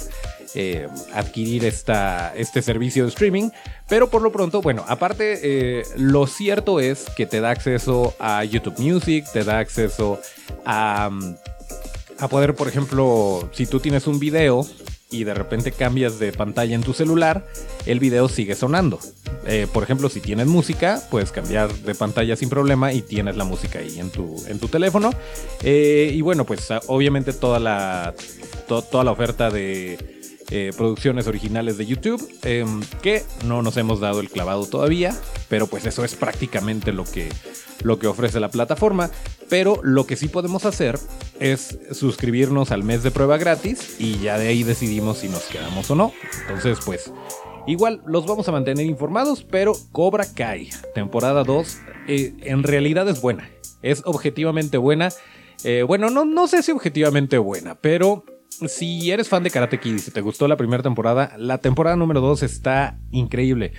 eh, 0.54 0.88
adquirir 1.12 1.66
esta, 1.66 2.34
este 2.36 2.62
servicio 2.62 3.02
de 3.02 3.10
streaming. 3.10 3.50
Pero 3.86 4.08
por 4.08 4.22
lo 4.22 4.32
pronto, 4.32 4.62
bueno, 4.62 4.82
aparte, 4.88 5.40
eh, 5.42 5.82
lo 5.98 6.26
cierto 6.26 6.80
es 6.80 7.04
que 7.18 7.26
te 7.26 7.42
da 7.42 7.50
acceso 7.50 8.14
a 8.18 8.44
YouTube 8.44 8.78
Music, 8.78 9.26
te 9.30 9.44
da 9.44 9.58
acceso 9.58 10.18
a, 10.64 11.10
a 12.18 12.28
poder, 12.28 12.54
por 12.54 12.66
ejemplo, 12.66 13.50
si 13.52 13.66
tú 13.66 13.78
tienes 13.78 14.06
un 14.06 14.18
video 14.18 14.66
y 15.14 15.24
de 15.24 15.34
repente 15.34 15.72
cambias 15.72 16.18
de 16.18 16.32
pantalla 16.32 16.74
en 16.74 16.82
tu 16.82 16.92
celular, 16.92 17.46
el 17.86 18.00
video 18.00 18.28
sigue 18.28 18.54
sonando. 18.54 18.98
Eh, 19.46 19.66
por 19.72 19.82
ejemplo, 19.82 20.08
si 20.08 20.20
tienes 20.20 20.46
música, 20.46 21.02
puedes 21.10 21.30
cambiar 21.30 21.72
de 21.72 21.94
pantalla 21.94 22.36
sin 22.36 22.48
problema 22.48 22.92
y 22.92 23.02
tienes 23.02 23.36
la 23.36 23.44
música 23.44 23.78
ahí 23.78 23.98
en 23.98 24.10
tu, 24.10 24.42
en 24.48 24.58
tu 24.58 24.68
teléfono. 24.68 25.10
Eh, 25.62 26.12
y 26.14 26.20
bueno, 26.20 26.44
pues 26.44 26.68
obviamente 26.86 27.32
toda 27.32 27.60
la, 27.60 28.14
toda 28.66 29.04
la 29.04 29.10
oferta 29.10 29.50
de 29.50 30.23
eh, 30.50 30.72
producciones 30.76 31.26
originales 31.26 31.78
de 31.78 31.86
YouTube, 31.86 32.22
em, 32.42 32.82
que 33.02 33.22
no 33.46 33.62
nos 33.62 33.76
hemos 33.76 34.00
dado 34.00 34.20
el 34.20 34.28
clavado 34.28 34.66
todavía, 34.66 35.16
pero 35.48 35.66
pues 35.66 35.86
eso 35.86 36.04
es 36.04 36.14
prácticamente 36.14 36.92
lo 36.92 37.04
que, 37.04 37.30
lo 37.82 37.98
que 37.98 38.06
ofrece 38.06 38.40
la 38.40 38.50
plataforma. 38.50 39.10
Pero 39.48 39.80
lo 39.82 40.06
que 40.06 40.16
sí 40.16 40.28
podemos 40.28 40.64
hacer 40.64 40.98
es 41.40 41.78
suscribirnos 41.92 42.72
al 42.72 42.82
mes 42.82 43.02
de 43.02 43.10
prueba 43.10 43.38
gratis 43.38 43.96
y 43.98 44.18
ya 44.18 44.38
de 44.38 44.48
ahí 44.48 44.62
decidimos 44.62 45.18
si 45.18 45.28
nos 45.28 45.44
quedamos 45.44 45.90
o 45.90 45.94
no. 45.94 46.12
Entonces, 46.42 46.78
pues, 46.84 47.12
igual 47.66 48.02
los 48.06 48.26
vamos 48.26 48.48
a 48.48 48.52
mantener 48.52 48.86
informados, 48.86 49.44
pero 49.44 49.74
Cobra 49.92 50.26
Kai, 50.30 50.70
temporada 50.94 51.44
2, 51.44 51.78
eh, 52.08 52.34
en 52.40 52.62
realidad 52.62 53.08
es 53.08 53.20
buena. 53.20 53.50
Es 53.82 54.02
objetivamente 54.04 54.76
buena. 54.76 55.10
Eh, 55.62 55.84
bueno, 55.86 56.10
no, 56.10 56.24
no 56.24 56.48
sé 56.48 56.62
si 56.62 56.72
objetivamente 56.72 57.38
buena, 57.38 57.74
pero 57.74 58.24
si 58.68 59.10
eres 59.10 59.28
fan 59.28 59.42
de 59.42 59.50
Karate 59.50 59.78
Kid 59.78 59.94
y 59.94 59.98
si 59.98 60.10
te 60.10 60.20
gustó 60.20 60.48
la 60.48 60.56
primera 60.56 60.82
temporada, 60.82 61.34
la 61.38 61.58
temporada 61.58 61.96
número 61.96 62.20
2 62.20 62.42
está 62.42 62.98
increíble. 63.10 63.72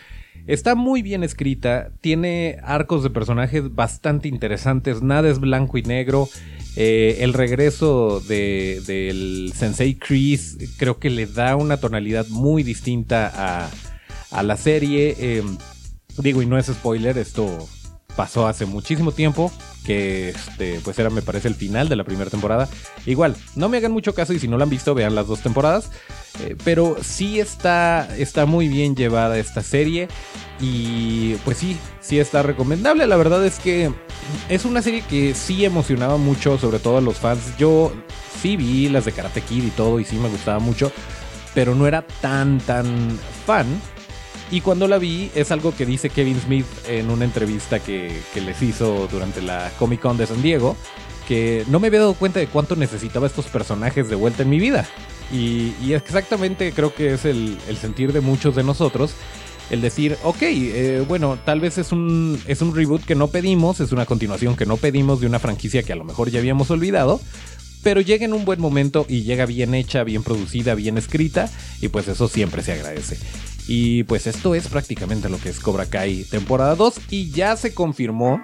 Está 0.48 0.76
muy 0.76 1.02
bien 1.02 1.24
escrita, 1.24 1.92
tiene 2.02 2.60
arcos 2.64 3.02
de 3.02 3.10
personajes 3.10 3.74
bastante 3.74 4.28
interesantes, 4.28 5.02
nada 5.02 5.30
es 5.30 5.40
blanco 5.40 5.78
y 5.78 5.84
negro. 5.84 6.30
Eh, 6.76 7.18
el 7.22 7.34
regreso 7.34 8.20
del 8.20 9.54
Sensei 9.56 9.96
Chris 9.96 10.58
creo 10.78 11.00
que 11.00 11.10
le 11.10 11.26
da 11.26 11.56
una 11.56 11.78
tonalidad 11.78 12.28
muy 12.28 12.64
distinta 12.64 13.70
a, 14.32 14.44
la 14.44 14.58
serie. 14.58 15.16
Em, 15.18 15.58
digo, 16.18 16.42
y 16.42 16.46
no 16.46 16.58
es 16.58 16.68
spoiler, 16.68 17.18
esto 17.18 17.68
pasó 18.16 18.48
hace 18.48 18.66
muchísimo 18.66 19.12
tiempo, 19.12 19.52
que 19.86 20.30
este, 20.30 20.80
pues 20.84 20.98
era 21.00 21.10
me 21.10 21.22
parece 21.22 21.48
el 21.48 21.56
final 21.56 21.90
de 21.90 21.96
la 21.96 22.04
primera 22.04 22.30
temporada. 22.30 22.68
Igual, 23.06 23.36
no 23.56 23.70
me 23.70 23.78
hagan 23.78 23.92
mucho 23.92 24.14
caso 24.14 24.34
y 24.34 24.40
si 24.40 24.48
no 24.48 24.58
la 24.58 24.64
han 24.64 24.70
visto, 24.70 24.96
vean 24.96 25.16
las 25.16 25.28
dos 25.28 25.42
temporadas. 25.42 25.92
Eh, 26.42 26.56
pero 26.64 26.98
sí 27.02 27.40
está, 27.40 28.10
está 28.18 28.46
muy 28.46 28.68
bien 28.68 28.96
llevada 28.96 29.38
esta 29.38 29.62
serie. 29.62 30.08
Y 30.60 31.36
pues 31.46 31.58
sí, 31.58 31.78
sí 32.02 32.20
está 32.20 32.42
recomendable. 32.42 33.08
La 33.08 33.18
verdad 33.18 33.46
es 33.46 33.60
que 33.60 33.92
es 34.50 34.66
una 34.66 34.82
serie 34.82 35.02
que 35.02 35.34
sí 35.34 35.66
emocionaba 35.66 36.18
mucho, 36.18 36.58
sobre 36.58 36.80
todo 36.80 36.98
a 36.98 37.02
los 37.02 37.18
fans. 37.18 37.58
Yo 37.58 37.94
sí 38.42 38.58
vi 38.58 38.90
las 38.90 39.06
de 39.06 39.12
Karate 39.12 39.42
Kid 39.42 39.64
y 39.66 39.72
todo, 39.72 40.00
y 40.00 40.06
sí 40.06 40.16
me 40.16 40.30
gustaba 40.30 40.60
mucho. 40.60 40.92
Pero 41.54 41.76
no 41.76 41.88
era 41.88 42.06
tan, 42.22 42.60
tan 42.60 43.20
fan. 43.46 43.66
Y 44.52 44.62
cuando 44.62 44.88
la 44.88 44.98
vi, 44.98 45.32
es 45.34 45.52
algo 45.52 45.76
que 45.76 45.86
dice 45.86 46.10
Kevin 46.10 46.40
Smith 46.40 46.68
en 46.88 47.10
una 47.10 47.26
entrevista 47.26 47.80
que, 47.80 48.22
que 48.34 48.42
les 48.42 48.62
hizo 48.62 49.08
durante 49.12 49.42
la 49.42 49.72
Comic 49.80 50.02
Con 50.02 50.18
de 50.18 50.28
San 50.28 50.42
Diego, 50.42 50.78
que 51.28 51.64
no 51.68 51.80
me 51.80 51.88
había 51.88 52.02
dado 52.02 52.14
cuenta 52.14 52.40
de 52.40 52.48
cuánto 52.48 52.76
necesitaba 52.76 53.28
estos 53.28 53.46
personajes 53.48 54.08
de 54.08 54.16
vuelta 54.16 54.44
en 54.44 54.50
mi 54.50 54.60
vida. 54.60 54.88
Y, 55.32 55.94
exactamente 55.94 56.72
creo 56.72 56.94
que 56.94 57.14
es 57.14 57.26
el, 57.26 57.58
sentir 57.80 58.14
de 58.14 58.22
muchos 58.22 58.56
de 58.56 58.64
nosotros. 58.64 59.14
El 59.72 59.82
decir, 59.82 60.16
ok, 60.24 60.38
eh, 60.42 61.04
bueno, 61.08 61.40
tal 61.44 61.60
vez 61.60 61.80
es 61.80 61.92
un, 61.92 62.40
es 62.46 62.62
un 62.62 62.76
reboot 62.76 63.04
que 63.04 63.16
no 63.16 63.30
pedimos, 63.30 63.80
es 63.80 63.92
una 63.92 64.06
continuación 64.06 64.56
que 64.56 64.68
no 64.68 64.78
pedimos 64.78 65.20
de 65.22 65.26
una 65.26 65.40
franquicia 65.40 65.82
que 65.82 65.92
a 65.92 65.96
lo 65.96 66.04
mejor 66.04 66.30
ya 66.30 66.38
habíamos 66.38 66.70
olvidado, 66.70 67.20
pero 67.82 68.00
llega 68.00 68.26
en 68.26 68.34
un 68.34 68.46
buen 68.46 68.62
momento 68.62 69.08
y 69.10 69.24
llega 69.24 69.48
bien 69.48 69.74
hecha, 69.74 70.04
bien 70.04 70.22
producida, 70.22 70.76
bien 70.76 71.00
escrita, 71.00 71.50
y 71.82 71.88
pues 71.88 72.08
eso 72.08 72.28
siempre 72.28 72.62
se 72.62 72.74
agradece. 72.74 73.18
Y 73.68 74.04
pues 74.04 74.28
esto 74.28 74.54
es 74.56 74.68
prácticamente 74.68 75.30
lo 75.30 75.40
que 75.40 75.50
es 75.50 75.60
Cobra 75.60 75.86
Kai 75.86 76.24
temporada 76.26 76.76
2 76.76 77.02
y 77.10 77.32
ya 77.32 77.56
se 77.56 77.74
confirmó, 77.74 78.42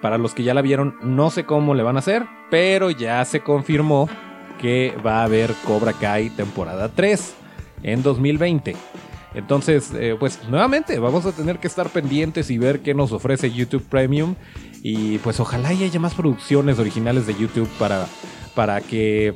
para 0.00 0.18
los 0.18 0.34
que 0.34 0.44
ya 0.44 0.54
la 0.54 0.62
vieron, 0.62 0.96
no 1.02 1.30
sé 1.30 1.44
cómo 1.44 1.74
le 1.74 1.82
van 1.82 1.96
a 1.96 2.00
hacer, 2.00 2.24
pero 2.50 2.90
ya 2.90 3.24
se 3.24 3.40
confirmó 3.40 4.08
que 4.60 4.96
va 5.04 5.20
a 5.20 5.24
haber 5.24 5.52
Cobra 5.64 5.92
Kai 5.92 6.30
temporada 6.30 6.90
3 6.94 7.34
en 7.82 8.02
2020. 8.02 8.76
Entonces, 9.34 9.92
eh, 9.94 10.16
pues 10.18 10.40
nuevamente 10.48 10.98
vamos 10.98 11.26
a 11.26 11.32
tener 11.32 11.58
que 11.58 11.66
estar 11.66 11.90
pendientes 11.90 12.50
y 12.50 12.56
ver 12.56 12.80
qué 12.80 12.94
nos 12.94 13.12
ofrece 13.12 13.52
YouTube 13.52 13.84
Premium. 13.84 14.34
Y 14.82 15.18
pues 15.18 15.40
ojalá 15.40 15.74
y 15.74 15.84
haya 15.84 16.00
más 16.00 16.14
producciones 16.14 16.78
originales 16.78 17.26
de 17.26 17.34
YouTube 17.34 17.68
para, 17.78 18.06
para 18.54 18.80
que 18.80 19.34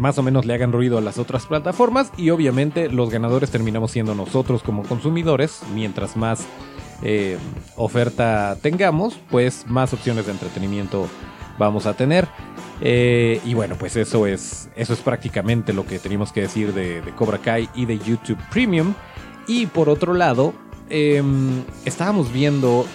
más 0.00 0.16
o 0.18 0.22
menos 0.22 0.46
le 0.46 0.54
hagan 0.54 0.72
ruido 0.72 0.96
a 0.98 1.02
las 1.02 1.18
otras 1.18 1.46
plataformas. 1.46 2.10
Y 2.16 2.30
obviamente 2.30 2.88
los 2.88 3.10
ganadores 3.10 3.50
terminamos 3.50 3.90
siendo 3.92 4.14
nosotros 4.14 4.62
como 4.62 4.82
consumidores. 4.82 5.62
Mientras 5.74 6.16
más 6.16 6.46
eh, 7.02 7.36
oferta 7.76 8.56
tengamos, 8.62 9.20
pues 9.30 9.66
más 9.68 9.92
opciones 9.92 10.26
de 10.26 10.32
entretenimiento 10.32 11.06
vamos 11.58 11.84
a 11.84 11.92
tener. 11.94 12.26
Eh, 12.80 13.42
y 13.44 13.52
bueno, 13.52 13.76
pues 13.78 13.94
eso 13.96 14.26
es, 14.26 14.70
eso 14.74 14.94
es 14.94 15.00
prácticamente 15.00 15.74
lo 15.74 15.86
que 15.86 15.98
teníamos 15.98 16.32
que 16.32 16.40
decir 16.40 16.72
de, 16.72 17.02
Cobra 17.14 17.36
Kai 17.36 17.68
y 17.74 17.84
de 17.84 17.98
YouTube 17.98 18.38
Premium. 18.50 18.94
Y 19.46 19.66
por 19.66 19.90
otro 19.90 20.14
lado, 20.14 20.54
em, 20.88 21.62
estábamos 21.84 22.32
viendo 22.32 22.86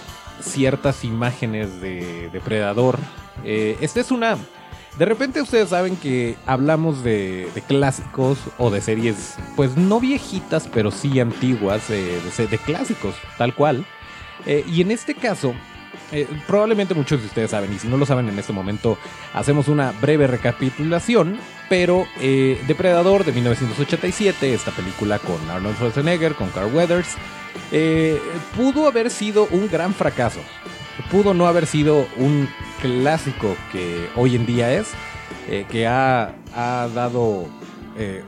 ciertas 0.41 1.03
imágenes 1.03 1.81
de 1.81 2.29
Depredador. 2.33 2.97
Eh, 3.43 3.77
esta 3.79 4.00
es 4.00 4.09
una... 4.09 4.38
De 4.97 5.05
repente 5.05 5.41
ustedes 5.41 5.69
saben 5.69 5.97
que 5.97 6.37
hablamos 6.45 7.03
de, 7.03 7.49
clásicos 7.67 8.37
o 8.57 8.69
de 8.69 8.81
series, 8.81 9.35
pues 9.55 9.75
no 9.75 9.99
viejitas, 9.99 10.69
pero 10.73 10.89
sí 10.89 11.19
antiguas, 11.19 11.89
de, 11.89 12.59
clásicos, 12.65 13.15
tal 13.37 13.53
cual. 13.53 13.85
Eh, 14.45 14.63
y 14.67 14.81
en 14.81 14.91
este 14.91 15.15
caso, 15.15 15.53
eh, 16.11 16.27
probablemente 16.47 16.93
muchos 16.93 17.19
de 17.19 17.27
ustedes 17.27 17.51
saben, 17.51 17.73
y 17.73 17.79
si 17.79 17.87
no 17.87 17.97
lo 17.97 18.05
saben 18.05 18.29
en 18.29 18.39
este 18.39 18.53
momento, 18.53 18.97
hacemos 19.33 19.67
una 19.67 19.91
breve 19.91 20.27
recapitulación. 20.27 21.39
Pero 21.67 22.05
eh, 22.19 22.61
Depredador 22.67 23.25
de 23.25 23.31
1987, 23.31 24.53
esta 24.53 24.71
película 24.71 25.17
con 25.17 25.37
Arnold 25.49 25.75
Schwarzenegger, 25.75 26.35
con 26.35 26.49
Carl 26.51 26.73
Weathers, 26.73 27.15
eh, 27.71 28.21
pudo 28.55 28.87
haber 28.87 29.09
sido 29.09 29.47
un 29.49 29.67
gran 29.67 29.93
fracaso. 29.93 30.41
Pudo 31.11 31.33
no 31.33 31.47
haber 31.47 31.65
sido 31.65 32.07
un 32.17 32.47
clásico 32.81 33.55
que 33.71 34.07
hoy 34.15 34.35
en 34.35 34.45
día 34.45 34.73
es, 34.73 34.91
que 35.69 35.87
ha, 35.87 36.35
ha 36.55 36.87
dado 36.93 37.47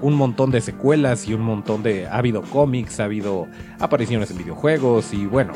un 0.01 0.13
montón 0.13 0.51
de 0.51 0.62
secuelas 0.62 1.27
y 1.27 1.33
un 1.33 1.41
montón 1.41 1.83
de... 1.83 2.07
Ha 2.07 2.17
habido 2.17 2.41
cómics, 2.41 3.00
ha 3.00 3.05
habido 3.05 3.47
apariciones 3.79 4.31
en 4.31 4.38
videojuegos 4.38 5.13
y 5.13 5.25
bueno, 5.25 5.53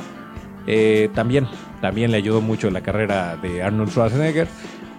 eh, 0.67 1.09
también, 1.13 1.47
también 1.81 2.11
le 2.11 2.17
ayudó 2.17 2.41
mucho 2.41 2.69
la 2.69 2.81
carrera 2.81 3.35
de 3.37 3.63
Arnold 3.63 3.89
Schwarzenegger, 3.89 4.47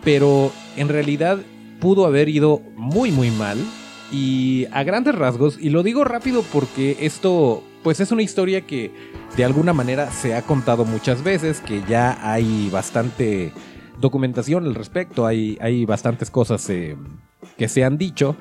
pero 0.03 0.51
en 0.77 0.89
realidad 0.89 1.39
pudo 1.81 2.07
haber 2.07 2.29
ido 2.29 2.63
muy 2.77 3.11
muy 3.13 3.31
mal 3.31 3.59
y 4.11 4.67
a 4.73 4.83
grandes 4.83 5.15
rasgos, 5.15 5.59
y 5.59 5.71
lo 5.71 5.83
digo 5.83 6.05
rápido 6.05 6.43
porque 6.53 6.99
esto 7.01 7.63
pues 7.83 8.01
es 8.01 8.13
una 8.13 8.23
historia 8.23 8.63
que 8.63 8.93
de 9.37 9.45
alguna 9.45 9.73
manera 9.73 10.11
se 10.11 10.35
ha 10.35 10.43
contado 10.43 10.85
muchas 10.85 11.23
veces, 11.23 11.61
que 11.61 11.83
ya 11.89 12.19
hay 12.23 12.71
bastante 12.71 13.53
documentación 14.01 14.67
al 14.67 14.75
respecto, 14.75 15.27
hay, 15.27 15.59
hay 15.61 15.85
bastantes 15.85 16.31
cosas 16.31 16.69
eh, 16.71 16.97
que 17.57 17.69
se 17.69 17.85
han 17.85 17.99
dicho, 17.99 18.37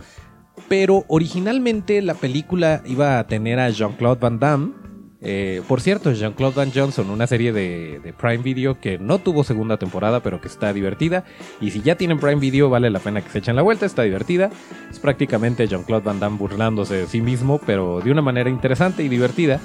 pero 0.67 1.05
originalmente 1.07 2.01
la 2.01 2.13
película 2.13 2.81
iba 2.85 3.19
a 3.19 3.27
tener 3.27 3.59
a 3.59 3.69
Jean-Claude 3.69 4.19
Van 4.19 4.39
Damme, 4.39 4.73
eh, 5.23 5.61
por 5.67 5.81
cierto, 5.81 6.11
Jean-Claude 6.11 6.55
Van 6.55 6.71
Johnson, 6.73 7.11
una 7.11 7.27
serie 7.27 7.53
de, 7.53 8.13
Prime 8.19 8.39
Video 8.39 8.79
que 8.79 8.97
no 8.97 9.19
tuvo 9.19 9.43
segunda 9.43 9.77
temporada, 9.77 10.21
pero 10.21 10.41
que 10.41 10.47
está 10.47 10.73
divertida. 10.73 11.25
Y 11.59 11.69
si 11.69 11.81
ya 11.81 11.95
tienen 11.95 12.19
Prime 12.19 12.39
Video, 12.39 12.69
vale 12.69 12.89
la 12.89 12.99
pena 12.99 13.21
que 13.21 13.29
se 13.29 13.37
echen 13.37 13.55
la 13.55 13.61
vuelta, 13.61 13.85
está 13.85 14.01
divertida. 14.01 14.49
Es 14.89 14.99
prácticamente 14.99 15.67
Jean-Claude 15.67 16.03
Van 16.03 16.19
Damme 16.19 16.37
burlándose 16.37 16.95
de 16.95 17.07
sí 17.07 17.21
mismo, 17.21 17.61
pero 17.65 18.01
de 18.01 18.11
una 18.11 18.23
manera 18.23 18.49
interesante 18.49 19.03
y 19.03 19.09
divertida. 19.09 19.59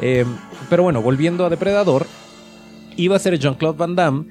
Em, 0.00 0.26
pero 0.70 0.82
bueno, 0.82 1.02
volviendo 1.02 1.44
a 1.44 1.50
Depredador, 1.50 2.06
iba 2.96 3.16
a 3.16 3.18
ser 3.18 3.38
Jean-Claude 3.38 3.76
Van 3.76 3.94
Damme 3.94 4.24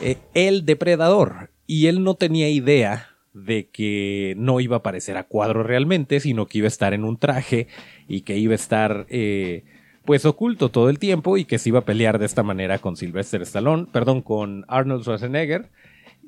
eh, 0.00 0.18
el 0.34 0.64
depredador. 0.64 1.50
Y 1.66 1.86
él 1.86 2.04
no 2.04 2.14
tenía 2.14 2.48
idea 2.48 3.08
de 3.32 3.68
que 3.68 4.34
no 4.36 4.60
iba 4.60 4.76
a 4.76 4.78
aparecer 4.78 5.16
a 5.16 5.24
cuadro 5.24 5.64
realmente, 5.64 6.20
sino 6.20 6.46
que 6.46 6.58
iba 6.58 6.66
a 6.66 6.68
estar 6.68 6.94
en 6.94 7.04
un 7.04 7.16
traje 7.18 7.66
y 8.06 8.20
que 8.20 8.38
iba 8.38 8.52
a 8.52 8.56
estar... 8.56 9.06
Eh, 9.08 9.64
pues 10.04 10.24
oculto 10.24 10.70
todo 10.70 10.88
el 10.88 10.98
tiempo 10.98 11.36
y 11.36 11.44
que 11.44 11.58
se 11.58 11.68
iba 11.68 11.80
a 11.80 11.84
pelear 11.84 12.18
de 12.18 12.26
esta 12.26 12.42
manera 12.42 12.78
con 12.78 12.96
Sylvester 12.96 13.42
Stallone, 13.42 13.86
perdón, 13.92 14.22
con 14.22 14.64
Arnold 14.68 15.02
Schwarzenegger. 15.02 15.70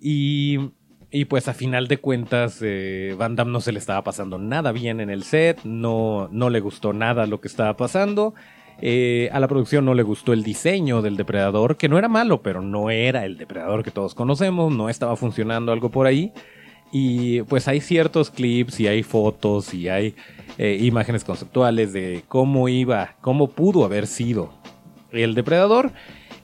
Y, 0.00 0.59
y 1.11 1.26
pues 1.26 1.49
a 1.49 1.55
final 1.55 1.88
de 1.88 1.99
cuentas, 1.99 2.59
eh, 2.62 3.14
Van 3.19 3.37
Damme 3.37 3.52
no 3.52 3.61
se 3.61 3.73
le 3.73 3.79
estaba 3.79 4.02
pasando 4.02 4.38
nada 4.38 4.73
bien 4.73 5.00
en 5.00 5.11
el 5.11 5.23
set, 5.23 5.61
no, 5.64 6.29
no 6.33 6.50
le 6.50 6.61
gustó 6.61 6.93
nada 6.93 7.26
lo 7.26 7.41
que 7.41 7.49
estaba 7.49 7.76
pasando. 7.76 8.35
Eh, 8.81 9.31
a 9.33 9.38
la 9.38 9.49
producción 9.49 9.85
no 9.85 9.95
le 9.95 10.02
gustó 10.02 10.33
el 10.33 10.43
diseño 10.43 11.02
del 11.02 11.17
depredador, 11.17 11.76
que 11.76 11.88
no 11.88 11.99
era 11.99 12.09
malo, 12.09 12.43
pero 12.43 12.62
no 12.62 12.91
era 12.91 13.25
el 13.25 13.37
depredador 13.37 13.85
que 13.85 13.91
todos 13.91 14.14
conocemos, 14.14 14.75
no 14.75 14.88
estaba 14.88 15.14
funcionando 15.17 15.71
algo 15.73 15.91
por 15.91 16.07
ahí. 16.07 16.33
Y 16.93 17.43
pues 17.43 17.69
hay 17.69 17.81
ciertos 17.81 18.31
clips 18.31 18.79
y 18.79 18.87
hay 18.87 19.03
fotos 19.03 19.73
y 19.73 19.89
hay 19.89 20.15
eh, 20.59 20.79
imágenes 20.83 21.25
conceptuales 21.25 21.95
de 21.95 22.23
cómo 22.29 22.69
iba, 22.69 23.17
cómo 23.23 23.49
pudo 23.49 23.85
haber 23.85 24.07
sido 24.07 24.53
el 25.11 25.35
depredador. 25.35 25.93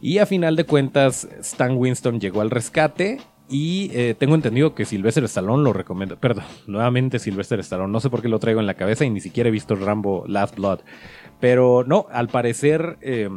Y 0.01 0.19
a 0.19 0.27
final 0.27 0.57
de 0.57 0.65
cuentas, 0.65 1.29
Stan 1.41 1.77
Winston 1.77 2.19
llegó 2.19 2.41
al 2.41 2.51
rescate. 2.51 3.19
Y 3.51 3.91
eh, 3.95 4.15
tengo 4.19 4.35
entendido 4.35 4.75
que 4.75 4.85
Sylvester 4.85 5.25
Stallone 5.25 5.63
lo 5.63 5.73
recomienda. 5.73 6.17
Perdón, 6.17 6.45
nuevamente 6.67 7.19
Sylvester 7.19 7.61
Stallone. 7.61 7.93
No 7.93 8.01
sé 8.01 8.11
por 8.11 8.23
qué 8.23 8.29
lo 8.29 8.39
traigo 8.39 8.61
en 8.61 8.67
la 8.67 8.75
cabeza 8.75 9.05
y 9.05 9.11
ni 9.11 9.21
siquiera 9.21 9.49
he 9.49 9.53
visto 9.53 9.75
Rambo 9.75 10.25
Last 10.27 10.57
Blood. 10.57 10.81
Pero 11.41 11.85
no, 11.87 12.07
al 12.11 12.29
parecer, 12.29 12.99
eh, 13.01 13.29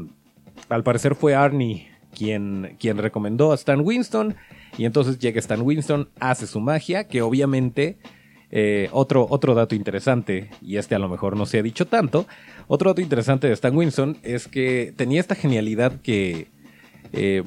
al 0.70 0.84
parecer 0.84 1.16
fue 1.16 1.36
Arnie 1.36 1.90
quien, 2.14 2.76
quien 2.80 2.98
recomendó 2.98 3.52
a 3.52 3.56
Stan 3.56 3.80
Winston. 3.82 4.36
Y 4.78 4.86
entonces 4.86 5.20
llega 5.20 5.40
Stan 5.40 5.62
Winston, 5.62 6.10
hace 6.20 6.48
su 6.48 6.60
magia, 6.60 7.08
que 7.08 7.22
obviamente... 7.22 7.98
Eh, 8.54 8.90
otro, 8.92 9.28
otro 9.30 9.56
dato 9.56 9.76
interesante, 9.76 10.50
y 10.62 10.76
este 10.76 10.94
a 10.94 11.00
lo 11.00 11.08
mejor 11.08 11.38
no 11.38 11.46
se 11.46 11.60
ha 11.60 11.64
dicho 11.64 11.88
tanto, 11.88 12.28
otro 12.68 12.90
dato 12.90 13.00
interesante 13.00 13.48
de 13.48 13.54
Stan 13.54 13.74
Winston 13.74 14.18
es 14.24 14.50
que 14.50 14.94
tenía 14.98 15.22
esta 15.22 15.36
genialidad 15.36 16.02
que, 16.02 16.50
eh, 17.14 17.44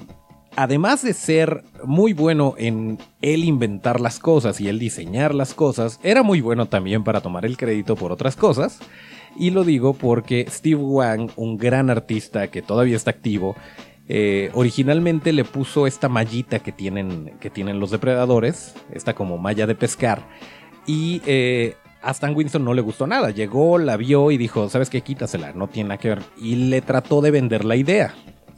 además 0.57 1.03
de 1.03 1.13
ser 1.13 1.63
muy 1.85 2.15
bueno 2.15 2.55
en 2.57 2.99
él 3.21 3.45
inventar 3.45 4.01
las 4.01 4.19
cosas 4.19 4.61
y 4.61 4.69
él 4.69 4.79
diseñar 4.79 5.35
las 5.35 5.55
cosas, 5.55 6.01
era 6.03 6.23
muy 6.23 6.41
bueno 6.41 6.67
también 6.67 7.05
para 7.05 7.21
tomar 7.21 7.45
el 7.45 7.57
crédito 7.57 7.97
por 7.97 8.13
otras 8.13 8.37
cosas. 8.37 8.79
Y 9.37 9.51
lo 9.51 9.65
digo 9.65 9.95
porque 9.95 10.47
Steve 10.49 10.81
Wang, 10.81 11.31
un 11.37 11.59
gran 11.59 11.91
artista 11.91 12.49
que 12.49 12.63
todavía 12.63 12.97
está 12.97 13.11
activo, 13.11 13.57
eh, 14.09 14.51
originalmente 14.53 15.33
le 15.33 15.45
puso 15.45 15.87
esta 15.87 16.09
mallita 16.09 16.59
que 16.59 16.73
tienen, 16.73 17.37
que 17.41 17.51
tienen 17.51 17.81
los 17.81 17.91
depredadores, 17.91 18.75
esta 18.93 19.15
como 19.15 19.39
malla 19.39 19.67
de 19.67 19.75
pescar, 19.75 20.29
y 20.87 21.23
eh, 21.27 21.77
a 22.03 22.11
Stan 22.11 22.35
Winston 22.35 22.65
no 22.65 22.75
le 22.75 22.83
gustó 22.83 23.07
nada. 23.07 23.31
Llegó, 23.31 23.79
la 23.79 23.97
vio 23.97 24.31
y 24.31 24.37
dijo, 24.37 24.69
¿sabes 24.69 24.91
qué? 24.91 25.01
Quítasela, 25.01 25.53
no 25.55 25.69
tiene 25.69 25.89
nada 25.89 26.01
que 26.01 26.09
ver. 26.09 26.23
Y 26.39 26.57
le 26.57 26.83
trató 26.83 27.23
de 27.23 27.31
vender 27.31 27.65
la 27.65 27.77
idea. 27.77 28.15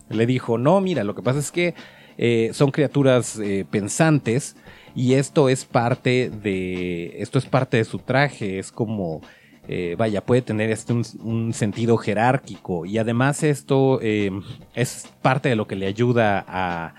Le 0.08 0.26
dijo, 0.26 0.58
no, 0.58 0.80
mira, 0.80 1.04
lo 1.04 1.14
que 1.14 1.22
pasa 1.22 1.38
es 1.38 1.52
que 1.52 1.74
eh, 2.18 2.50
son 2.52 2.72
criaturas 2.72 3.40
pensantes 3.70 4.56
y 4.96 5.14
esto 5.14 5.48
es 5.48 5.64
parte 5.64 6.30
de, 6.30 7.20
esto 7.20 7.38
es 7.38 7.46
parte 7.46 7.76
de 7.76 7.84
su 7.84 7.98
traje, 7.98 8.58
es 8.58 8.72
como 8.72 9.20
eh, 9.68 9.96
vaya, 9.98 10.24
puede 10.24 10.42
tener 10.42 10.70
este 10.70 10.92
un, 10.92 11.52
sentido 11.52 11.96
jerárquico 11.96 12.86
y 12.86 12.98
además 12.98 13.42
esto 13.42 13.98
eh, 14.00 14.30
es 14.74 15.08
parte 15.22 15.48
de 15.48 15.56
lo 15.56 15.66
que 15.66 15.74
le 15.74 15.86
ayuda 15.86 16.44
a, 16.46 16.94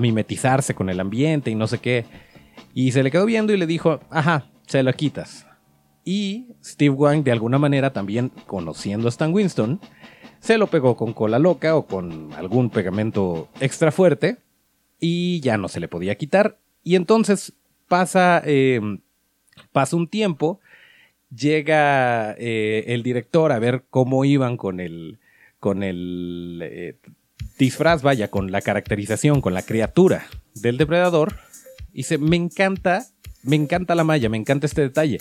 mimetizarse 0.00 0.74
con 0.74 0.88
el 0.88 1.00
ambiente 1.00 1.50
y 1.50 1.54
no 1.54 1.66
sé 1.66 1.78
qué. 1.78 2.06
Y 2.72 2.92
se 2.92 3.02
le 3.02 3.10
quedó 3.10 3.26
viendo 3.26 3.52
y 3.52 3.58
le 3.58 3.66
dijo, 3.66 4.00
ajá, 4.08 4.46
se 4.66 4.82
lo 4.82 4.90
quitas. 4.94 5.46
Y 6.02 6.46
Steve 6.64 6.94
Wang, 6.94 7.22
de 7.22 7.32
alguna 7.32 7.58
manera, 7.58 7.92
también 7.92 8.32
conociendo 8.46 9.06
a 9.06 9.10
Stan 9.10 9.34
Winston, 9.34 9.80
se 10.40 10.56
lo 10.56 10.68
pegó 10.68 10.96
con 10.96 11.12
cola 11.12 11.38
loca 11.38 11.76
o 11.76 11.86
con 11.86 12.32
algún 12.32 12.70
pegamento 12.70 13.48
extra 13.60 13.92
fuerte 13.92 14.38
y 14.98 15.40
ya 15.40 15.58
no 15.58 15.68
se 15.68 15.78
le 15.78 15.88
podía 15.88 16.16
quitar. 16.16 16.58
Y 16.82 16.96
entonces 16.96 17.52
pasa, 17.86 18.40
eh, 18.46 18.80
pasa 19.72 19.94
un 19.94 20.08
tiempo 20.08 20.58
llega 21.34 22.34
eh, 22.38 22.84
el 22.88 23.02
director 23.02 23.52
a 23.52 23.58
ver 23.58 23.84
cómo 23.90 24.24
iban 24.24 24.56
con 24.56 24.80
el, 24.80 25.18
con 25.58 25.82
el 25.82 26.60
eh, 26.62 26.96
disfraz, 27.58 28.02
vaya, 28.02 28.28
con 28.28 28.50
la 28.50 28.60
caracterización, 28.60 29.40
con 29.40 29.54
la 29.54 29.62
criatura 29.62 30.26
del 30.54 30.78
depredador. 30.78 31.36
Y 31.92 31.98
dice, 31.98 32.18
me 32.18 32.36
encanta, 32.36 33.06
me 33.42 33.56
encanta 33.56 33.94
la 33.94 34.04
malla, 34.04 34.28
me 34.28 34.36
encanta 34.36 34.66
este 34.66 34.82
detalle. 34.82 35.18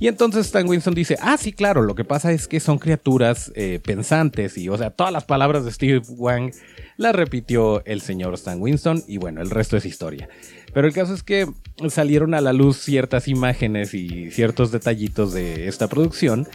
Y 0.00 0.08
entonces 0.08 0.46
Stan 0.46 0.68
Winston 0.68 0.94
dice, 0.94 1.16
ah, 1.20 1.36
sí, 1.36 1.52
claro, 1.52 1.82
lo 1.82 1.94
que 1.94 2.04
pasa 2.04 2.32
es 2.32 2.48
que 2.48 2.60
son 2.60 2.78
criaturas 2.78 3.52
eh, 3.54 3.80
pensantes 3.84 4.56
y, 4.58 4.68
o 4.68 4.76
sea, 4.76 4.90
todas 4.90 5.12
las 5.12 5.24
palabras 5.24 5.64
de 5.64 5.72
Steve 5.72 6.02
Wang 6.08 6.52
las 6.96 7.14
repitió 7.14 7.84
el 7.84 8.00
señor 8.00 8.34
Stan 8.34 8.60
Winston 8.60 9.02
y 9.06 9.18
bueno, 9.18 9.40
el 9.40 9.50
resto 9.50 9.76
es 9.76 9.84
historia. 9.86 10.28
Pero 10.72 10.86
el 10.86 10.92
caso 10.92 11.14
es 11.14 11.22
que 11.22 11.46
salieron 11.88 12.34
a 12.34 12.40
la 12.40 12.52
luz 12.52 12.78
ciertas 12.78 13.28
imágenes 13.28 13.94
y 13.94 14.30
ciertos 14.30 14.72
detallitos 14.72 15.32
de 15.32 15.68
esta 15.68 15.88
producción 15.88 16.48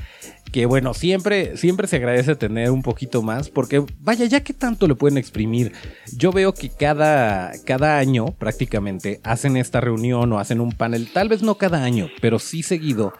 que 0.53 0.67
bueno, 0.67 0.93
siempre, 0.93 1.57
siempre 1.57 1.87
se 1.87 1.95
agradece 1.95 2.35
tener 2.35 2.69
un 2.69 2.83
poquito 2.83 3.23
más 3.23 3.49
porque 3.49 3.83
vaya, 3.99 4.25
ya 4.25 4.43
que 4.43 4.53
tanto 4.53 4.87
le 4.87 4.93
pueden 4.93 5.17
exprimir, 5.17 5.73
yo 6.15 6.31
veo 6.31 6.53
que 6.53 6.69
cada, 6.69 7.51
cada 7.65 7.97
año 7.97 8.27
prácticamente 8.37 9.19
hacen 9.23 9.57
esta 9.57 9.81
reunión 9.81 10.31
o 10.31 10.39
hacen 10.39 10.61
un 10.61 10.71
panel, 10.71 11.09
tal 11.11 11.27
vez 11.27 11.41
no 11.41 11.55
cada 11.55 11.83
año, 11.83 12.07
pero 12.21 12.37
sí 12.37 12.61
seguido, 12.61 13.13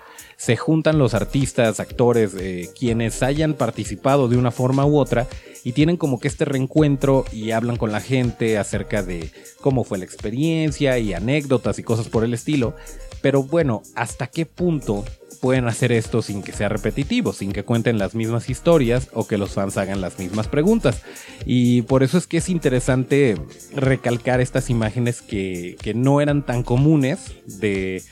se 0.44 0.58
juntan 0.58 0.98
los 0.98 1.14
artistas, 1.14 1.80
actores, 1.80 2.34
eh, 2.38 2.70
quienes 2.78 3.24
hayan 3.24 3.54
participado 3.54 4.28
de 4.28 4.36
una 4.36 4.52
forma 4.52 4.86
u 4.86 4.98
otra 4.98 5.26
y 5.64 5.72
tienen 5.72 5.96
como 5.96 6.20
que 6.20 6.28
este 6.28 6.44
reencuentro 6.44 7.24
y 7.32 7.52
hablan 7.52 7.78
con 7.78 7.94
la 7.94 8.02
gente 8.02 8.58
acerca 8.58 9.04
de 9.04 9.32
cómo 9.62 9.86
fue 9.86 10.00
la 10.00 10.04
experiencia 10.04 11.00
y 11.00 11.14
anécdotas 11.14 11.80
y 11.80 11.84
cosas 11.84 12.10
por 12.10 12.26
el 12.26 12.34
estilo. 12.34 12.76
Pero 13.22 13.44
bueno, 13.44 13.84
¿hasta 13.96 14.28
qué 14.28 14.46
punto 14.46 15.06
pueden 15.40 15.66
hacer 15.66 15.94
esto 15.94 16.22
sin 16.22 16.44
que 16.44 16.52
sea 16.52 16.68
repetitivo, 16.68 17.32
sin 17.32 17.54
que 17.54 17.64
cuenten 17.64 17.98
las 17.98 18.14
mismas 18.14 18.50
historias 18.50 19.08
o 19.14 19.26
que 19.26 19.38
los 19.38 19.52
fans 19.52 19.78
hagan 19.78 20.02
las 20.02 20.20
mismas 20.20 20.50
preguntas? 20.50 21.04
Y 21.46 21.84
por 21.84 22.04
eso 22.04 22.18
es 22.18 22.28
que 22.28 22.40
es 22.40 22.50
interesante 22.50 23.38
recalcar 23.74 24.42
estas 24.42 24.70
imágenes 24.70 25.22
que, 25.22 25.78
no 25.96 26.20
eran 26.20 26.46
tan 26.46 26.64
comunes 26.64 27.32
de, 27.46 28.04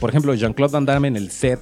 por 0.00 0.10
ejemplo, 0.10 0.34
Jean-Claude 0.34 0.72
Van 0.72 0.86
Damme 0.86 1.08
en 1.08 1.16
el 1.16 1.30
set 1.30 1.60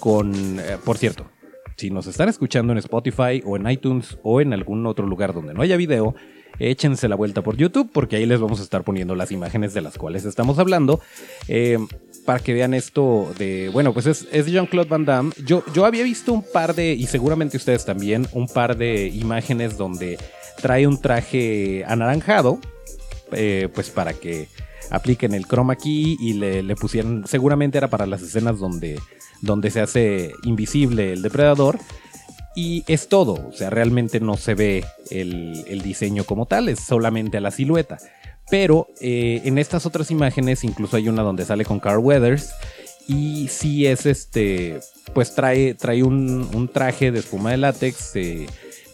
con, 0.00 0.60
eh, 0.60 0.76
por 0.84 0.98
cierto, 0.98 1.30
si 1.76 1.90
nos 1.90 2.06
están 2.06 2.28
escuchando 2.28 2.72
en 2.72 2.78
Spotify 2.78 3.42
o 3.44 3.56
en 3.56 3.70
iTunes 3.70 4.18
o 4.22 4.40
en 4.40 4.52
algún 4.52 4.86
otro 4.86 5.06
lugar 5.06 5.34
donde 5.34 5.54
no 5.54 5.62
haya 5.62 5.76
video, 5.76 6.14
échense 6.58 7.08
la 7.08 7.16
vuelta 7.16 7.42
por 7.42 7.56
YouTube 7.56 7.90
porque 7.92 8.16
ahí 8.16 8.26
les 8.26 8.40
vamos 8.40 8.60
a 8.60 8.62
estar 8.62 8.82
poniendo 8.82 9.14
las 9.14 9.30
imágenes 9.30 9.74
de 9.74 9.82
las 9.82 9.98
cuales 9.98 10.24
estamos 10.24 10.58
hablando. 10.58 11.00
Eh, 11.48 11.78
para 12.24 12.40
que 12.40 12.52
vean 12.54 12.74
esto 12.74 13.32
de, 13.38 13.70
bueno, 13.72 13.92
pues 13.92 14.06
es, 14.06 14.26
es 14.32 14.46
Jean-Claude 14.46 14.88
Van 14.88 15.04
Damme. 15.04 15.32
Yo, 15.44 15.62
yo 15.72 15.84
había 15.86 16.02
visto 16.02 16.32
un 16.32 16.42
par 16.42 16.74
de, 16.74 16.92
y 16.92 17.06
seguramente 17.06 17.56
ustedes 17.56 17.84
también, 17.84 18.26
un 18.32 18.48
par 18.48 18.76
de 18.76 19.06
imágenes 19.08 19.76
donde 19.78 20.18
trae 20.60 20.86
un 20.86 21.00
traje 21.00 21.84
anaranjado, 21.86 22.58
eh, 23.32 23.68
pues 23.72 23.90
para 23.90 24.12
que 24.12 24.48
apliquen 24.90 25.34
el 25.34 25.46
chroma 25.46 25.76
key 25.76 26.16
y 26.20 26.34
le, 26.34 26.62
le, 26.62 26.76
pusieran, 26.76 27.24
seguramente 27.26 27.78
era 27.78 27.88
para 27.88 28.06
las 28.06 28.22
escenas 28.22 28.58
donde, 28.58 29.00
donde 29.42 29.70
se 29.70 29.80
hace 29.80 30.32
invisible 30.44 31.12
el 31.12 31.22
depredador. 31.22 31.78
Y 32.54 32.84
es 32.86 33.08
todo, 33.08 33.34
o 33.48 33.52
sea, 33.52 33.68
realmente 33.68 34.18
no 34.18 34.38
se 34.38 34.54
ve 34.54 34.84
el, 35.10 35.62
el 35.68 35.82
diseño 35.82 36.24
como 36.24 36.46
tal, 36.46 36.70
es 36.70 36.80
solamente 36.80 37.36
a 37.36 37.40
la 37.42 37.50
silueta. 37.50 37.98
Pero 38.50 38.88
eh, 39.00 39.42
en 39.44 39.58
estas 39.58 39.86
otras 39.86 40.10
imágenes, 40.10 40.64
incluso 40.64 40.96
hay 40.96 41.08
una 41.08 41.22
donde 41.22 41.44
sale 41.44 41.64
con 41.64 41.80
Carl 41.80 41.98
Weathers. 41.98 42.50
Y 43.08 43.48
sí 43.48 43.86
es 43.86 44.04
este, 44.06 44.80
pues 45.14 45.34
trae, 45.34 45.74
trae 45.74 46.02
un, 46.02 46.48
un 46.54 46.68
traje 46.68 47.12
de 47.12 47.20
espuma 47.20 47.52
de 47.52 47.56
látex 47.58 48.16
eh, 48.16 48.46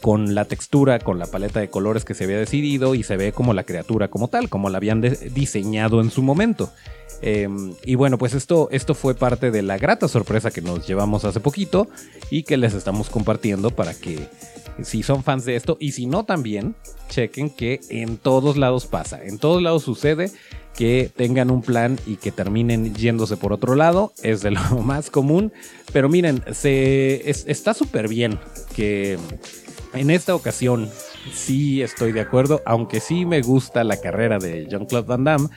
con 0.02 0.34
la 0.34 0.44
textura, 0.44 0.98
con 0.98 1.18
la 1.18 1.26
paleta 1.26 1.60
de 1.60 1.70
colores 1.70 2.04
que 2.04 2.12
se 2.12 2.24
había 2.24 2.36
decidido 2.36 2.94
y 2.94 3.04
se 3.04 3.16
ve 3.16 3.32
como 3.32 3.54
la 3.54 3.62
criatura 3.62 4.08
como 4.08 4.28
tal, 4.28 4.50
como 4.50 4.68
la 4.68 4.76
habían 4.76 5.00
diseñado 5.00 6.00
en 6.02 6.10
su 6.10 6.22
momento. 6.22 6.70
Eh, 7.22 7.48
y 7.84 7.94
bueno, 7.94 8.18
pues 8.18 8.34
esto, 8.34 8.68
esto 8.72 8.94
fue 8.94 9.14
parte 9.14 9.52
de 9.52 9.62
la 9.62 9.78
grata 9.78 10.08
sorpresa 10.08 10.50
que 10.50 10.60
nos 10.60 10.86
llevamos 10.86 11.24
hace 11.24 11.38
poquito 11.38 11.88
y 12.30 12.42
que 12.42 12.56
les 12.56 12.74
estamos 12.74 13.08
compartiendo 13.08 13.70
para 13.70 13.94
que 13.94 14.28
si 14.82 15.04
son 15.04 15.22
fans 15.22 15.44
de 15.44 15.54
esto 15.54 15.76
y 15.78 15.92
si 15.92 16.06
no 16.06 16.24
también, 16.24 16.74
chequen 17.08 17.48
que 17.48 17.80
en 17.88 18.16
todos 18.16 18.56
lados 18.56 18.86
pasa, 18.86 19.22
en 19.22 19.38
todos 19.38 19.62
lados 19.62 19.84
sucede 19.84 20.32
que 20.76 21.10
tengan 21.14 21.50
un 21.50 21.62
plan 21.62 21.98
y 22.06 22.16
que 22.16 22.32
terminen 22.32 22.94
yéndose 22.94 23.36
por 23.36 23.52
otro 23.52 23.74
lado, 23.74 24.12
es 24.22 24.40
de 24.42 24.50
lo 24.50 24.60
más 24.82 25.10
común, 25.10 25.52
pero 25.92 26.08
miren, 26.08 26.42
se, 26.52 27.30
es, 27.30 27.44
está 27.46 27.74
súper 27.74 28.08
bien 28.08 28.38
que 28.74 29.18
en 29.94 30.10
esta 30.10 30.34
ocasión 30.34 30.88
sí 31.32 31.82
estoy 31.82 32.12
de 32.12 32.20
acuerdo, 32.20 32.62
aunque 32.64 33.00
sí 33.00 33.26
me 33.26 33.42
gusta 33.42 33.84
la 33.84 34.00
carrera 34.00 34.38
de 34.38 34.66
Jean-Claude 34.66 35.06
Van 35.06 35.24
Damme, 35.24 35.48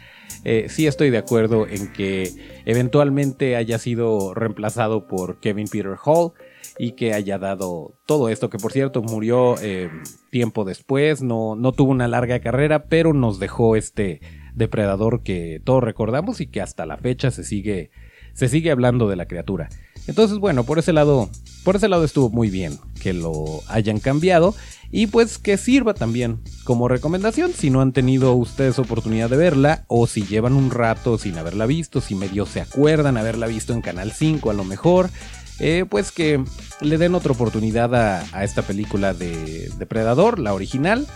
eh, 0.43 0.67
sí 0.69 0.87
estoy 0.87 1.09
de 1.09 1.17
acuerdo 1.17 1.67
en 1.67 1.91
que 1.91 2.31
eventualmente 2.65 3.55
haya 3.55 3.79
sido 3.79 4.33
reemplazado 4.33 5.07
por 5.07 5.39
Kevin 5.39 5.67
Peter 5.67 5.95
Hall 6.03 6.33
y 6.77 6.91
que 6.91 7.13
haya 7.13 7.37
dado 7.39 7.95
todo 8.05 8.29
esto, 8.29 8.49
que 8.49 8.57
por 8.57 8.71
cierto 8.71 9.01
murió 9.01 9.55
eh, 9.61 9.89
tiempo 10.29 10.65
después, 10.65 11.21
no, 11.21 11.55
no 11.55 11.71
tuvo 11.71 11.91
una 11.91 12.07
larga 12.07 12.39
carrera, 12.39 12.85
pero 12.85 13.13
nos 13.13 13.39
dejó 13.39 13.75
este 13.75 14.21
depredador 14.53 15.23
que 15.23 15.61
todos 15.63 15.83
recordamos 15.83 16.41
y 16.41 16.47
que 16.47 16.61
hasta 16.61 16.85
la 16.85 16.97
fecha 16.97 17.31
se 17.31 17.43
sigue, 17.43 17.91
se 18.33 18.47
sigue 18.47 18.71
hablando 18.71 19.07
de 19.07 19.15
la 19.15 19.27
criatura. 19.27 19.69
Entonces, 20.07 20.37
bueno, 20.37 20.63
por 20.63 20.79
ese 20.79 20.93
lado, 20.93 21.29
por 21.63 21.75
ese 21.75 21.87
lado 21.87 22.03
estuvo 22.03 22.29
muy 22.29 22.49
bien 22.49 22.77
que 23.01 23.13
lo 23.13 23.61
hayan 23.67 23.99
cambiado 23.99 24.55
y 24.91 25.07
pues 25.07 25.37
que 25.37 25.57
sirva 25.57 25.93
también 25.93 26.39
como 26.63 26.87
recomendación 26.87 27.53
si 27.53 27.69
no 27.69 27.81
han 27.81 27.91
tenido 27.91 28.33
ustedes 28.33 28.79
oportunidad 28.79 29.29
de 29.29 29.37
verla 29.37 29.83
o 29.87 30.07
si 30.07 30.25
llevan 30.25 30.53
un 30.53 30.71
rato 30.71 31.17
sin 31.17 31.37
haberla 31.37 31.65
visto, 31.65 32.01
si 32.01 32.15
medio 32.15 32.45
se 32.45 32.61
acuerdan 32.61 33.17
haberla 33.17 33.47
visto 33.47 33.73
en 33.73 33.81
Canal 33.81 34.11
5 34.11 34.49
a 34.49 34.53
lo 34.53 34.63
mejor, 34.63 35.09
eh, 35.59 35.85
pues 35.89 36.11
que 36.11 36.43
le 36.81 36.97
den 36.97 37.15
otra 37.15 37.31
oportunidad 37.31 37.93
a, 37.95 38.43
esta 38.43 38.61
película 38.61 39.13
de 39.13 39.71
Depredador, 39.77 40.39
la 40.39 40.53
original. 40.53 41.07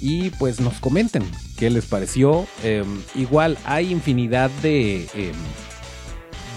Y 0.00 0.30
pues 0.30 0.60
nos 0.60 0.74
comenten 0.80 1.22
qué 1.56 1.70
les 1.70 1.86
pareció. 1.86 2.46
Eh, 2.64 2.82
igual 3.14 3.56
hay 3.64 3.92
infinidad 3.92 4.50
de, 4.62 5.04
eh, 5.14 5.32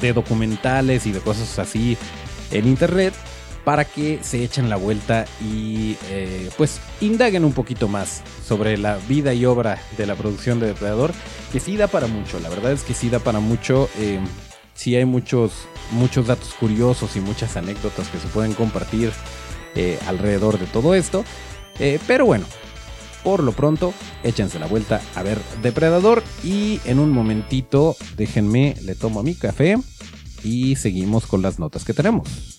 de 0.02 0.14
documentales 0.14 1.06
y 1.06 1.12
de 1.12 1.20
cosas 1.20 1.60
así 1.60 1.98
en 2.52 2.68
internet 2.68 3.14
para 3.64 3.84
que 3.84 4.20
se 4.22 4.44
echen 4.44 4.70
la 4.70 4.76
vuelta 4.76 5.26
y 5.42 5.98
eh, 6.10 6.50
pues 6.56 6.80
indaguen 7.02 7.44
un 7.44 7.54
poquito 7.54 7.88
más 7.88 8.22
sobre 8.46 8.78
la 8.78 8.98
vida 9.08 9.34
y 9.34 9.46
obra 9.46 9.82
de 9.98 10.06
la 10.06 10.16
producción 10.16 10.60
de 10.60 10.68
Depredador, 10.68 11.12
que 11.52 11.60
sí 11.60 11.76
da 11.76 11.88
para 11.88 12.06
mucho, 12.06 12.40
la 12.40 12.50
verdad 12.50 12.72
es 12.72 12.84
que 12.84 12.94
sí 12.94 13.10
da 13.10 13.20
para 13.20 13.40
mucho, 13.40 13.90
eh, 13.98 14.20
sí 14.76 14.96
hay 14.96 15.06
muchos, 15.06 15.68
muchos 15.92 16.28
datos 16.28 16.54
curiosos 16.54 17.16
y 17.16 17.22
muchas 17.22 17.58
anécdotas 17.58 18.08
que 18.10 18.20
se 18.20 18.28
pueden 18.28 18.54
compartir 18.54 19.12
eh, 19.74 19.98
alrededor 20.08 20.60
de 20.60 20.68
todo 20.68 20.94
esto, 20.96 21.26
eh, 21.80 22.00
pero 22.08 22.26
bueno. 22.26 22.46
Por 23.26 23.42
lo 23.42 23.54
pronto, 23.54 23.92
échense 24.24 24.60
la 24.60 24.68
vuelta 24.68 25.02
a 25.16 25.24
ver 25.24 25.40
Depredador 25.64 26.24
y 26.44 26.80
en 26.86 27.00
un 27.00 27.10
momentito 27.10 27.96
déjenme, 28.16 28.76
le 28.84 28.94
tomo 28.94 29.24
mi 29.24 29.34
café 29.34 29.78
y 30.44 30.76
seguimos 30.76 31.26
con 31.26 31.42
las 31.42 31.58
notas 31.58 31.84
que 31.86 31.96
tenemos. 31.96 32.55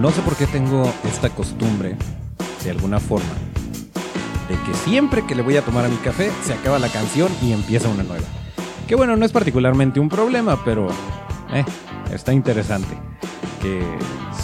No 0.00 0.10
sé 0.10 0.22
por 0.22 0.34
qué 0.34 0.46
tengo 0.46 0.90
esta 1.04 1.28
costumbre, 1.28 1.94
de 2.64 2.70
alguna 2.70 2.98
forma, 2.98 3.28
de 4.48 4.54
que 4.64 4.72
siempre 4.72 5.26
que 5.26 5.34
le 5.34 5.42
voy 5.42 5.58
a 5.58 5.62
tomar 5.62 5.84
a 5.84 5.88
mi 5.88 5.96
café 5.96 6.30
se 6.42 6.54
acaba 6.54 6.78
la 6.78 6.88
canción 6.88 7.30
y 7.42 7.52
empieza 7.52 7.90
una 7.90 8.02
nueva. 8.02 8.24
Que 8.88 8.94
bueno, 8.94 9.14
no 9.14 9.26
es 9.26 9.32
particularmente 9.32 10.00
un 10.00 10.08
problema, 10.08 10.64
pero 10.64 10.88
eh, 11.52 11.66
está 12.14 12.32
interesante 12.32 12.96
que 13.60 13.82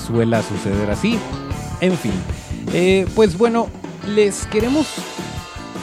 suela 0.07 0.43
suceder 0.43 0.91
así. 0.91 1.19
En 1.81 1.97
fin, 1.97 2.13
eh, 2.75 3.07
pues 3.15 3.39
bueno, 3.39 3.69
les 4.07 4.45
queremos 4.49 4.87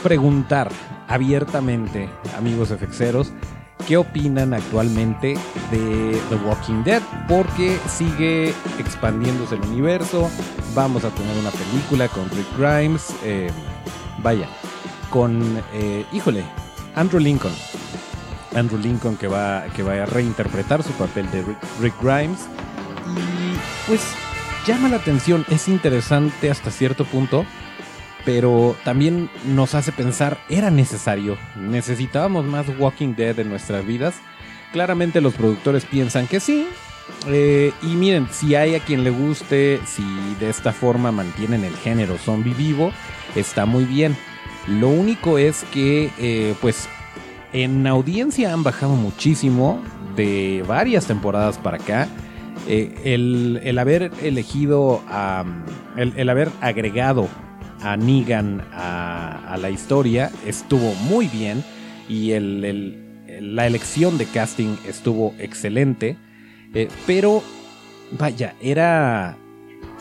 preguntar 0.04 0.70
abiertamente, 1.08 2.08
amigos 2.38 2.68
FXeros, 2.68 3.32
qué 3.86 3.96
opinan 3.96 4.54
actualmente 4.54 5.36
de 5.70 6.20
The 6.28 6.36
Walking 6.46 6.82
Dead, 6.84 7.02
porque 7.28 7.78
sigue 7.88 8.54
expandiéndose 8.78 9.56
el 9.56 9.62
universo. 9.62 10.30
Vamos 10.74 11.04
a 11.04 11.10
tener 11.10 11.36
una 11.38 11.50
película 11.50 12.08
con 12.08 12.28
Rick 12.30 12.46
Grimes, 12.58 13.14
eh, 13.24 13.50
vaya, 14.18 14.48
con, 15.10 15.62
eh, 15.72 16.04
híjole, 16.12 16.44
Andrew 16.94 17.20
Lincoln. 17.20 17.54
Andrew 18.54 18.78
Lincoln 18.78 19.16
que 19.16 19.26
va, 19.26 19.64
que 19.74 19.82
va 19.82 19.94
a 19.94 20.06
reinterpretar 20.06 20.82
su 20.82 20.92
papel 20.92 21.30
de 21.30 21.42
Rick, 21.42 21.58
Rick 21.80 21.94
Grimes. 22.00 22.40
Y 23.16 23.88
pues 23.88 24.00
llama 24.66 24.88
la 24.88 24.96
atención, 24.96 25.44
es 25.50 25.68
interesante 25.68 26.50
hasta 26.50 26.70
cierto 26.70 27.04
punto 27.04 27.44
pero 28.24 28.74
también 28.84 29.28
nos 29.46 29.74
hace 29.74 29.92
pensar, 29.92 30.38
era 30.48 30.70
necesario, 30.70 31.36
necesitábamos 31.56 32.44
más 32.44 32.66
Walking 32.78 33.14
Dead 33.14 33.38
en 33.38 33.50
nuestras 33.50 33.86
vidas. 33.86 34.14
Claramente 34.72 35.20
los 35.20 35.34
productores 35.34 35.84
piensan 35.84 36.26
que 36.26 36.40
sí. 36.40 36.66
Eh, 37.28 37.72
y 37.82 37.96
miren, 37.96 38.28
si 38.30 38.54
hay 38.54 38.74
a 38.74 38.80
quien 38.80 39.04
le 39.04 39.10
guste, 39.10 39.78
si 39.86 40.02
de 40.40 40.48
esta 40.48 40.72
forma 40.72 41.12
mantienen 41.12 41.64
el 41.64 41.76
género 41.76 42.16
zombie 42.16 42.54
vivo, 42.54 42.92
está 43.36 43.66
muy 43.66 43.84
bien. 43.84 44.16
Lo 44.66 44.88
único 44.88 45.38
es 45.38 45.64
que, 45.72 46.10
eh, 46.18 46.54
pues, 46.60 46.88
en 47.52 47.86
audiencia 47.86 48.52
han 48.52 48.62
bajado 48.62 48.94
muchísimo 48.94 49.82
de 50.16 50.64
varias 50.66 51.06
temporadas 51.06 51.58
para 51.58 51.76
acá. 51.76 52.08
Eh, 52.66 52.94
el, 53.04 53.60
el, 53.62 53.78
haber 53.78 54.10
elegido, 54.22 55.02
el, 55.96 56.14
el 56.16 56.28
haber 56.30 56.50
agregado 56.62 57.28
a 57.84 57.96
Negan 57.96 58.62
a, 58.72 59.56
la 59.60 59.70
historia 59.70 60.30
estuvo 60.46 60.94
muy 60.94 61.28
bien 61.28 61.62
y 62.08 62.32
el, 62.32 63.04
la 63.40 63.66
elección 63.66 64.18
de 64.18 64.26
casting 64.26 64.76
estuvo 64.88 65.34
excelente, 65.38 66.16
eh, 66.72 66.88
pero 67.06 67.42
vaya, 68.18 68.54
era, 68.60 69.36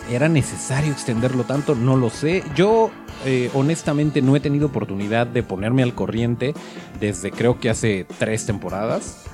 era 0.09 0.29
necesario 0.29 0.91
extenderlo 0.91 1.43
tanto, 1.43 1.75
no 1.75 1.95
lo 1.97 2.09
sé. 2.09 2.43
Yo 2.55 2.89
eh, 3.25 3.49
honestamente 3.53 4.21
no 4.21 4.35
he 4.35 4.39
tenido 4.39 4.67
oportunidad 4.67 5.27
de 5.27 5.43
ponerme 5.43 5.83
al 5.83 5.93
corriente 5.93 6.53
desde 6.99 7.31
creo 7.31 7.59
que 7.59 7.69
hace 7.69 8.05
tres 8.17 8.45
temporadas. 8.45 9.25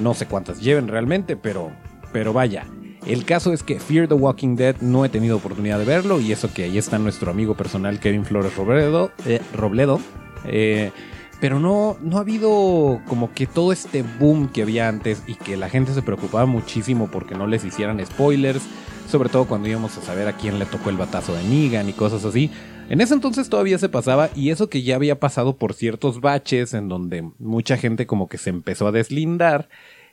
No 0.00 0.14
sé 0.14 0.26
cuántas 0.26 0.60
lleven 0.60 0.88
realmente, 0.88 1.36
pero, 1.36 1.70
pero 2.12 2.32
vaya, 2.32 2.66
el 3.08 3.24
caso 3.24 3.52
es 3.52 3.62
que 3.62 3.80
Fear 3.80 4.06
the 4.06 4.14
Walking 4.14 4.56
Dead 4.56 4.76
no 4.80 5.04
he 5.04 5.08
tenido 5.08 5.36
oportunidad 5.36 5.78
de 5.78 5.84
verlo 5.84 6.20
y 6.20 6.30
eso 6.30 6.52
que 6.52 6.64
ahí 6.64 6.78
está 6.78 6.98
nuestro 6.98 7.30
amigo 7.30 7.54
personal 7.54 7.98
Kevin 8.00 8.24
Flores 8.24 8.54
Robledo. 8.54 9.10
Eh, 9.26 9.40
Robledo 9.54 10.00
eh, 10.44 10.92
pero 11.40 11.60
no, 11.60 11.96
no 12.00 12.18
ha 12.18 12.20
habido 12.20 13.00
como 13.06 13.32
que 13.32 13.46
todo 13.46 13.72
este 13.72 14.02
boom 14.02 14.48
que 14.48 14.62
había 14.62 14.88
antes 14.88 15.22
y 15.26 15.34
que 15.34 15.56
la 15.56 15.68
gente 15.68 15.94
se 15.94 16.02
preocupaba 16.02 16.46
muchísimo 16.46 17.08
porque 17.10 17.34
no 17.34 17.46
les 17.46 17.64
hicieran 17.64 18.04
spoilers, 18.04 18.62
sobre 19.08 19.28
todo 19.28 19.46
cuando 19.46 19.68
íbamos 19.68 19.96
a 19.96 20.02
saber 20.02 20.26
a 20.26 20.36
quién 20.36 20.58
le 20.58 20.66
tocó 20.66 20.90
el 20.90 20.96
batazo 20.96 21.34
de 21.34 21.44
Negan 21.44 21.88
y 21.88 21.92
cosas 21.92 22.24
así. 22.24 22.50
En 22.90 23.00
ese 23.00 23.14
entonces 23.14 23.48
todavía 23.48 23.78
se 23.78 23.88
pasaba 23.88 24.30
y 24.34 24.50
eso 24.50 24.68
que 24.68 24.82
ya 24.82 24.96
había 24.96 25.20
pasado 25.20 25.56
por 25.56 25.74
ciertos 25.74 26.20
baches 26.20 26.74
en 26.74 26.88
donde 26.88 27.30
mucha 27.38 27.76
gente 27.76 28.06
como 28.06 28.28
que 28.28 28.38
se 28.38 28.50
empezó 28.50 28.88
a 28.88 28.92
deslindar 28.92 29.68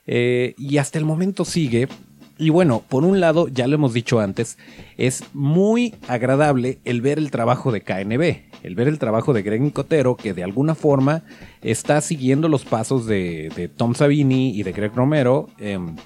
eh, 0.06 0.54
y 0.56 0.78
hasta 0.78 0.98
el 0.98 1.04
momento 1.04 1.44
sigue, 1.44 1.88
y 2.38 2.50
bueno, 2.50 2.82
por 2.86 3.04
un 3.04 3.20
lado, 3.20 3.48
ya 3.48 3.66
lo 3.66 3.76
hemos 3.76 3.94
dicho 3.94 4.20
antes, 4.20 4.58
es 4.98 5.24
muy 5.32 5.94
agradable 6.06 6.78
el 6.84 7.00
ver 7.00 7.18
el 7.18 7.30
trabajo 7.30 7.72
de 7.72 7.80
KNB, 7.80 8.62
el 8.62 8.74
ver 8.74 8.88
el 8.88 8.98
trabajo 8.98 9.32
de 9.32 9.42
Greg 9.42 9.62
Nicotero, 9.62 10.16
que 10.16 10.34
de 10.34 10.44
alguna 10.44 10.74
forma 10.74 11.22
está 11.62 12.00
siguiendo 12.00 12.48
los 12.48 12.64
pasos 12.64 13.06
de, 13.06 13.70
Tom 13.76 13.94
Savini 13.94 14.50
y 14.50 14.62
de 14.64 14.72
Greg 14.72 14.94
Romero 14.94 15.48
em, 15.58 15.96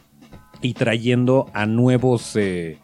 y 0.62 0.74
trayendo 0.74 1.50
a 1.52 1.66
nuevos... 1.66 2.36
Eh, 2.36 2.78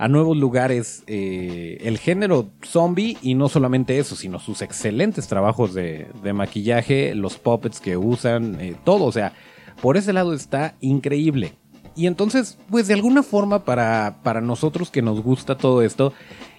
a 0.00 0.08
nuevos 0.08 0.34
lugares 0.34 1.04
eh, 1.06 1.76
el 1.82 1.98
género 1.98 2.48
zombie 2.64 3.18
y 3.20 3.34
no 3.34 3.50
solamente 3.50 3.98
eso, 3.98 4.16
sino 4.16 4.38
sus 4.38 4.62
excelentes 4.62 5.28
trabajos 5.28 5.74
de, 5.74 6.08
maquillaje, 6.32 7.14
los 7.14 7.36
puppets 7.36 7.80
que 7.80 7.98
usan, 7.98 8.58
eh, 8.62 8.74
todo, 8.82 9.04
o 9.04 9.12
sea, 9.12 9.34
por 9.82 9.98
ese 9.98 10.14
lado 10.14 10.32
está 10.32 10.74
increíble. 10.80 11.52
Y 11.96 12.06
entonces, 12.06 12.58
pues 12.70 12.88
de 12.88 12.94
alguna 12.94 13.22
forma 13.22 13.64
para, 13.64 14.18
para 14.22 14.40
nosotros 14.40 14.90
que 14.90 15.02
nos 15.02 15.22
gusta 15.22 15.56
todo 15.56 15.82
esto, 15.82 16.12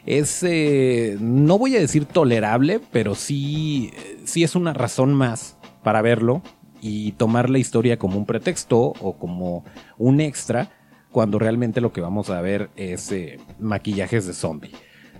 es, 0.05 0.43
eh, 0.43 1.17
no 1.19 1.57
voy 1.57 1.75
a 1.75 1.79
decir 1.79 2.05
tolerable, 2.05 2.79
pero 2.91 3.15
sí, 3.15 3.91
sí 4.25 4.43
es 4.43 4.55
una 4.55 4.73
razón 4.73 5.13
más 5.13 5.57
para 5.83 6.01
verlo 6.01 6.41
y 6.81 7.13
tomar 7.13 7.49
la 7.49 7.59
historia 7.59 7.97
como 7.97 8.17
un 8.17 8.25
pretexto 8.25 8.79
o 8.79 9.17
como 9.17 9.63
un 9.97 10.19
extra 10.19 10.71
cuando 11.11 11.39
realmente 11.39 11.81
lo 11.81 11.91
que 11.91 12.01
vamos 12.01 12.29
a 12.29 12.41
ver 12.41 12.69
es 12.75 13.11
eh, 13.11 13.39
maquillajes 13.59 14.25
de 14.25 14.33
zombie. 14.33 14.71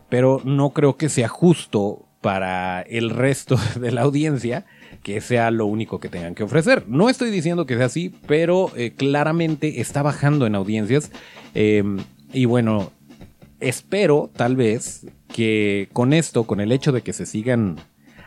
Pero 0.09 0.41
no 0.43 0.71
creo 0.71 0.97
que 0.97 1.09
sea 1.09 1.27
justo 1.27 2.07
para 2.21 2.81
el 2.83 3.09
resto 3.09 3.57
de 3.79 3.91
la 3.91 4.01
audiencia 4.01 4.65
que 5.03 5.19
sea 5.19 5.51
lo 5.51 5.65
único 5.65 5.99
que 5.99 6.09
tengan 6.09 6.35
que 6.35 6.43
ofrecer. 6.43 6.85
No 6.87 7.09
estoy 7.09 7.31
diciendo 7.31 7.65
que 7.65 7.75
sea 7.75 7.87
así, 7.87 8.13
pero 8.27 8.71
eh, 8.75 8.91
claramente 8.95 9.81
está 9.81 10.03
bajando 10.03 10.45
en 10.45 10.55
audiencias. 10.55 11.11
Em, 11.55 11.97
y 12.31 12.45
bueno, 12.45 12.91
espero 13.59 14.29
tal 14.35 14.55
vez 14.55 15.07
que 15.27 15.89
con 15.93 16.13
esto, 16.13 16.43
con 16.43 16.59
el 16.59 16.71
hecho 16.71 16.91
de 16.91 17.01
que 17.01 17.13
se 17.13 17.25
sigan 17.25 17.77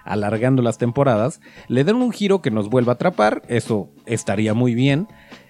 alargando 0.04 0.62
las 0.62 0.78
temporadas, 0.78 1.40
le 1.68 1.84
den 1.84 1.96
un 1.96 2.12
giro 2.12 2.42
que 2.42 2.50
nos 2.50 2.68
vuelva 2.68 2.92
a 2.92 2.94
atrapar. 2.94 3.42
Eso 3.48 3.90
estaría 4.04 4.52
muy 4.52 4.74
bien. 4.74 5.06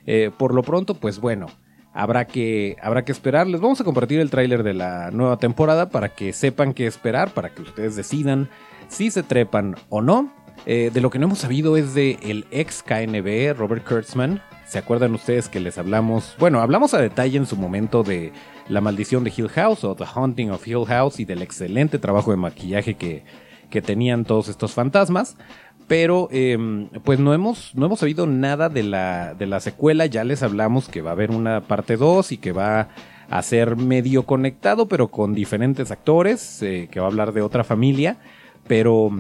Eh, 0.07 0.31
por 0.37 0.53
lo 0.55 0.63
pronto, 0.63 0.95
pues 0.95 1.19
bueno, 1.19 1.47
habrá 1.95 2.27
que, 2.27 2.77
habrá 2.83 3.05
que 3.05 3.13
esperar. 3.13 3.47
Les 3.47 3.61
vamos 3.61 3.81
a 3.81 3.85
compartir 3.85 4.21
el 4.21 4.31
tráiler 4.31 4.63
de 4.63 4.75
la 4.75 5.11
nueva 5.13 5.39
temporada 5.39 5.89
para 5.89 6.11
que 6.11 6.33
sepan 6.33 6.75
qué 6.75 6.87
esperar, 6.87 7.33
para 7.33 7.51
que 7.51 7.63
ustedes 7.63 7.97
decidan 7.97 8.51
si 8.89 9.11
se 9.11 9.23
trepan 9.23 9.77
o 9.89 10.03
no. 10.03 10.31
Eh, 10.67 10.91
de 10.93 11.01
lo 11.01 11.11
que 11.11 11.19
no 11.19 11.27
hemos 11.27 11.39
sabido 11.39 11.77
es 11.77 11.95
de 11.95 12.19
el 12.23 12.47
ex 12.51 12.83
KNB, 12.83 13.57
Robert 13.57 13.87
Kurtzman. 13.87 14.43
¿Se 14.67 14.79
acuerdan 14.79 15.15
ustedes 15.15 15.49
que 15.49 15.61
les 15.61 15.79
hablamos? 15.79 16.35
Bueno, 16.39 16.61
hablamos 16.61 16.95
a 16.95 17.01
detalle 17.01 17.37
en 17.37 17.47
su 17.47 17.57
momento 17.57 18.03
de 18.03 18.33
La 18.69 18.81
maldición 18.81 19.25
de 19.25 19.33
Hill 19.37 19.49
House 19.51 19.85
o 19.85 19.95
The 19.95 20.05
Haunting 20.13 20.51
of 20.51 20.67
Hill 20.67 20.87
House 20.87 21.21
y 21.21 21.25
del 21.25 21.43
excelente 21.43 21.99
trabajo 21.99 22.31
de 22.31 22.39
maquillaje 22.39 22.95
que, 22.95 23.25
que 23.71 23.83
tenían 23.83 24.25
todos 24.25 24.49
estos 24.49 24.73
fantasmas. 24.73 25.37
Pero 25.87 26.29
em, 26.31 26.89
pues 27.05 27.19
no 27.19 27.35
hemos, 27.35 27.75
no 27.75 27.87
hemos 27.87 28.01
sabido 28.01 28.27
nada 28.27 28.69
de 28.69 28.83
la, 28.83 29.35
de 29.35 29.47
la 29.47 29.61
secuela. 29.61 30.07
Ya 30.07 30.25
les 30.25 30.43
hablamos 30.43 30.89
que 30.89 31.03
va 31.03 31.11
a 31.11 31.13
haber 31.13 31.31
una 31.31 31.61
parte 31.63 31.97
2 31.97 32.33
y 32.33 32.39
que 32.39 32.53
va 32.53 32.89
a 33.29 33.43
ser 33.43 33.77
medio 33.77 34.25
conectado, 34.25 34.89
pero 34.89 35.09
con 35.09 35.35
diferentes 35.35 35.91
actores, 35.91 36.63
eh, 36.63 36.89
que 36.91 37.01
va 37.01 37.07
a 37.07 37.11
hablar 37.11 37.33
de 37.33 37.43
otra 37.43 37.65
familia. 37.65 38.19
Pero 38.67 39.11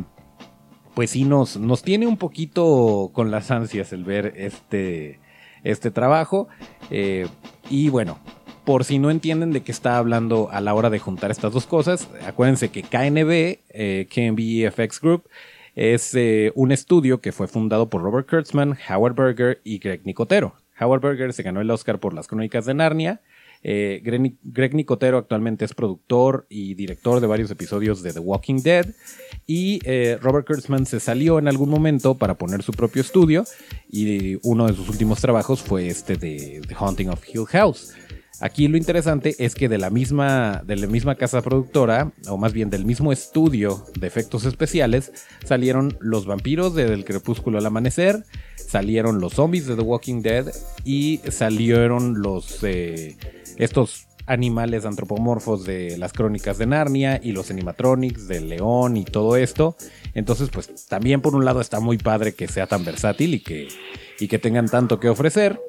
pues 0.95 1.11
sí 1.11 1.25
nos, 1.25 1.57
nos 1.57 1.83
tiene 1.83 2.07
un 2.07 2.17
poquito 2.17 3.11
con 3.13 3.31
las 3.31 3.51
ansias 3.51 3.93
el 3.93 4.05
ver 4.05 4.33
este, 4.37 5.21
este 5.65 5.91
trabajo. 5.91 6.49
Eh, 6.91 7.27
y 7.69 7.89
bueno, 7.89 8.19
por 8.65 8.85
si 8.85 8.99
no 8.99 9.11
entienden 9.11 9.53
de 9.53 9.63
qué 9.63 9.73
está 9.73 9.99
hablando 9.99 10.49
a 10.51 10.61
la 10.61 10.75
hora 10.75 10.91
de 10.91 10.99
juntar 10.99 11.31
estas 11.31 11.53
dos 11.53 11.67
cosas, 11.67 12.09
acuérdense 12.27 12.71
que 12.71 12.83
KNB, 12.83 13.59
eh, 13.71 14.07
KNB 14.09 14.71
FX 14.71 15.01
Group, 15.01 15.29
es 15.75 16.15
eh, 16.15 16.53
un 16.55 16.73
estudio 16.73 17.21
que 17.21 17.33
fue 17.33 17.49
fundado 17.49 17.91
por 17.91 18.03
Robert 18.03 18.29
Kurtzman, 18.29 18.77
Howard 18.89 19.15
Berger 19.15 19.61
y 19.65 19.79
Greg 19.79 20.03
Nicotero. 20.05 20.55
Howard 20.81 21.01
Berger 21.01 21.33
se 21.33 21.43
ganó 21.43 21.61
el 21.61 21.71
Oscar 21.71 22.01
por 22.01 22.15
las 22.15 22.27
crónicas 22.27 22.67
de 22.67 22.75
Narnia 22.75 23.21
eh, 23.67 24.03
Greg, 24.43 24.75
Nicotero 24.75 25.17
actualmente 25.17 25.65
es 25.65 25.73
productor 25.73 26.47
y 26.51 26.75
director 26.75 27.19
de 27.21 27.27
varios 27.27 27.51
episodios 27.51 28.03
de 28.03 28.13
The 28.13 28.21
Walking 28.21 28.63
Dead. 28.63 28.87
Y 29.47 29.81
eh, 29.85 30.19
Robert 30.21 30.47
Kurtzman 30.47 30.85
se 30.85 31.01
salió 31.01 31.39
en 31.39 31.49
algún 31.49 31.71
momento 31.71 32.15
para 32.15 32.35
poner 32.35 32.63
su 32.63 32.73
propio 32.73 33.01
estudio. 33.01 33.45
Y 33.91 34.39
uno 34.47 34.67
de 34.67 34.75
sus 34.75 34.89
últimos 34.91 35.21
trabajos 35.21 35.63
fue 35.63 35.89
este 35.89 36.17
de 36.17 36.61
The 36.69 36.75
Haunting 36.79 37.09
of 37.09 37.27
Hill 37.27 37.47
House. 37.47 37.95
Aquí 38.41 38.69
lo 38.69 38.77
interesante 38.77 39.37
es 39.39 39.55
que 39.55 39.69
de 39.69 39.79
la 39.79 39.91
misma, 39.91 40.63
de 40.67 40.77
la 40.77 40.87
misma 40.87 41.15
casa 41.15 41.41
productora, 41.41 42.13
o 42.29 42.37
más 42.37 42.53
bien 42.53 42.69
del 42.69 42.85
mismo 42.85 43.13
estudio 43.13 43.85
de 43.99 44.07
efectos 44.07 44.45
especiales, 44.45 45.13
salieron 45.45 45.97
los 46.01 46.27
vampiros 46.27 46.75
de 46.75 46.87
Del 46.87 47.05
Crepúsculo 47.05 47.59
al 47.59 47.67
Amanecer, 47.67 48.25
salieron 48.57 49.21
los 49.21 49.35
zombies 49.35 49.67
de 49.67 49.77
The 49.77 49.83
Walking 49.83 50.23
Dead 50.23 50.47
y 50.85 51.21
salieron 51.29 52.21
los 52.21 52.63
eh, 52.65 53.17
estos 53.57 54.09
animales 54.27 54.87
antropomorfos 54.87 55.65
de 55.65 55.99
las 55.99 56.13
crónicas 56.13 56.59
de 56.59 56.67
Narnia 56.67 57.21
y 57.23 57.33
los 57.33 57.51
animatronics 57.51 58.27
del 58.27 58.49
león 58.49 58.97
y 58.97 59.05
todo 59.05 59.37
esto. 59.37 59.77
Entonces, 60.15 60.49
pues 60.51 60.87
también 60.87 61.21
por 61.21 61.35
un 61.35 61.45
lado 61.45 61.61
está 61.61 61.81
muy 61.81 61.99
padre 61.99 62.35
que 62.35 62.49
sea 62.49 62.67
tan 62.67 62.85
versátil 62.85 63.35
y 63.35 63.41
que, 63.41 63.69
y 64.19 64.29
que 64.29 64.39
tengan 64.39 64.69
tanto 64.69 64.99
que 64.99 65.09
ofrecer. 65.09 65.61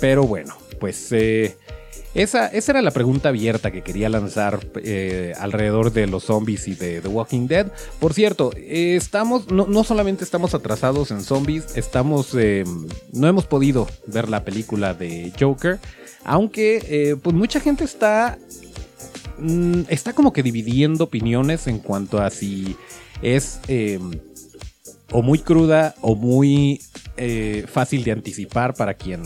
Pero 0.00 0.24
bueno, 0.24 0.54
pues 0.80 1.12
eh, 1.12 1.56
esa, 2.14 2.46
esa, 2.48 2.72
era 2.72 2.82
la 2.82 2.90
pregunta 2.90 3.28
abierta 3.28 3.70
que 3.70 3.82
quería 3.82 4.08
lanzar 4.08 4.60
eh, 4.82 5.34
alrededor 5.38 5.92
de 5.92 6.06
los 6.06 6.24
zombies 6.24 6.66
y 6.68 6.74
de 6.74 7.00
The 7.00 7.08
Walking 7.08 7.46
Dead. 7.46 7.70
Por 8.00 8.14
cierto, 8.14 8.50
estamos, 8.56 9.50
no, 9.50 9.84
solamente 9.84 10.24
estamos 10.24 10.54
atrasados 10.54 11.10
en 11.10 11.22
zombies, 11.22 11.76
estamos, 11.76 12.34
em, 12.34 12.88
no 13.12 13.28
hemos 13.28 13.46
podido 13.46 13.86
ver 14.06 14.28
la 14.28 14.44
película 14.44 14.94
de 14.94 15.32
Joker. 15.38 15.78
Aunque, 16.24 16.82
eh, 16.88 17.16
pues 17.22 17.34
mucha 17.34 17.60
gente 17.60 17.84
está. 17.84 18.38
Mm, 19.38 19.82
está 19.88 20.12
como 20.14 20.32
que 20.32 20.42
dividiendo 20.42 21.04
opiniones 21.04 21.68
en 21.68 21.78
cuanto 21.78 22.20
a 22.20 22.30
si 22.30 22.76
es 23.22 23.60
em, 23.68 24.18
o 25.12 25.22
muy 25.22 25.38
cruda 25.38 25.94
o 26.00 26.14
muy 26.14 26.80
eh, 27.16 27.64
fácil 27.68 28.04
de 28.04 28.12
anticipar 28.12 28.74
para 28.74 28.94
quien 28.94 29.22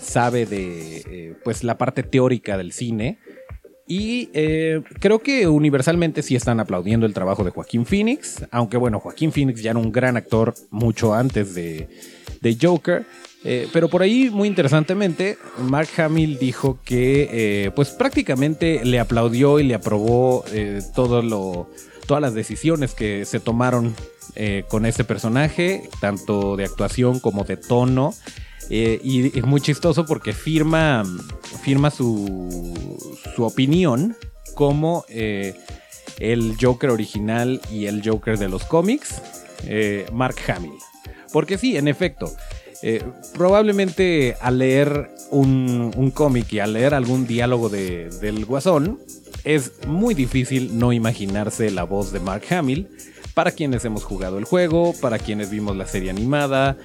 sabe 0.00 0.46
de 0.46 0.98
eh, 0.98 1.34
pues 1.44 1.64
la 1.64 1.78
parte 1.78 2.02
teórica 2.02 2.56
del 2.56 2.72
cine. 2.72 3.18
Y 3.90 4.26
creo 5.00 5.20
que 5.20 5.48
universalmente 5.48 6.20
sí 6.20 6.36
están 6.36 6.60
aplaudiendo 6.60 7.06
el 7.06 7.14
trabajo 7.14 7.42
de 7.42 7.52
Joaquín 7.52 7.86
Phoenix, 7.86 8.44
aunque 8.50 8.76
bueno, 8.76 9.00
Joaquín 9.00 9.32
Phoenix 9.32 9.62
ya 9.62 9.70
era 9.70 9.80
un 9.80 9.92
gran 9.92 10.18
actor 10.18 10.52
mucho 10.70 11.14
antes 11.14 11.54
de, 11.54 11.88
de 12.42 12.58
Joker. 12.60 13.06
Eh, 13.44 13.68
pero 13.72 13.88
por 13.88 14.02
ahí, 14.02 14.30
muy 14.30 14.48
interesantemente, 14.48 15.38
Mark 15.58 15.88
Hamill 15.96 16.38
dijo 16.38 16.80
que 16.84 17.28
eh, 17.30 17.70
pues 17.74 17.90
prácticamente 17.90 18.84
le 18.84 18.98
aplaudió 18.98 19.60
y 19.60 19.64
le 19.64 19.74
aprobó 19.74 20.44
eh, 20.52 20.82
todo 20.94 21.22
lo, 21.22 21.70
todas 22.06 22.20
las 22.20 22.34
decisiones 22.34 22.94
que 22.94 23.24
se 23.24 23.40
tomaron 23.40 23.94
con 24.68 24.86
ese 24.86 25.02
personaje, 25.02 25.88
tanto 26.00 26.56
de 26.56 26.62
actuación 26.62 27.18
como 27.18 27.42
de 27.42 27.56
tono. 27.56 28.14
Y 28.70 29.38
es 29.38 29.44
muy 29.44 29.60
chistoso 29.60 30.04
porque 30.04 30.32
firma, 30.32 31.04
firma 31.62 31.90
su, 31.90 32.96
su 33.34 33.44
opinión 33.44 34.16
como 34.54 35.04
el 35.08 36.56
Joker 36.60 36.90
original 36.90 37.60
y 37.70 37.86
el 37.86 38.02
Joker 38.06 38.38
de 38.38 38.48
los 38.48 38.64
cómics, 38.64 39.22
Mark 40.12 40.36
Hamill. 40.48 40.72
Porque 41.32 41.58
sí, 41.58 41.76
en 41.76 41.88
efecto, 41.88 42.32
eh, 42.82 43.02
probablemente 43.34 44.36
al 44.40 44.58
leer 44.58 45.10
un, 45.30 46.12
cómic 46.14 46.52
y 46.52 46.60
al 46.60 46.74
leer 46.74 46.94
algún 46.94 47.26
diálogo 47.26 47.68
de, 47.68 48.08
del 48.20 48.44
guasón, 48.44 49.00
es 49.44 49.72
muy 49.86 50.14
difícil 50.14 50.78
no 50.78 50.92
imaginarse 50.92 51.70
la 51.70 51.84
voz 51.84 52.12
de 52.12 52.20
Mark 52.20 52.44
Hamill. 52.50 52.88
Para 53.34 53.52
quienes 53.52 53.84
hemos 53.84 54.02
jugado 54.02 54.38
el 54.38 54.44
juego, 54.44 54.94
para 55.00 55.18
quienes 55.18 55.50
vimos 55.50 55.76
la 55.76 55.86
serie 55.86 56.10
animada, 56.10 56.76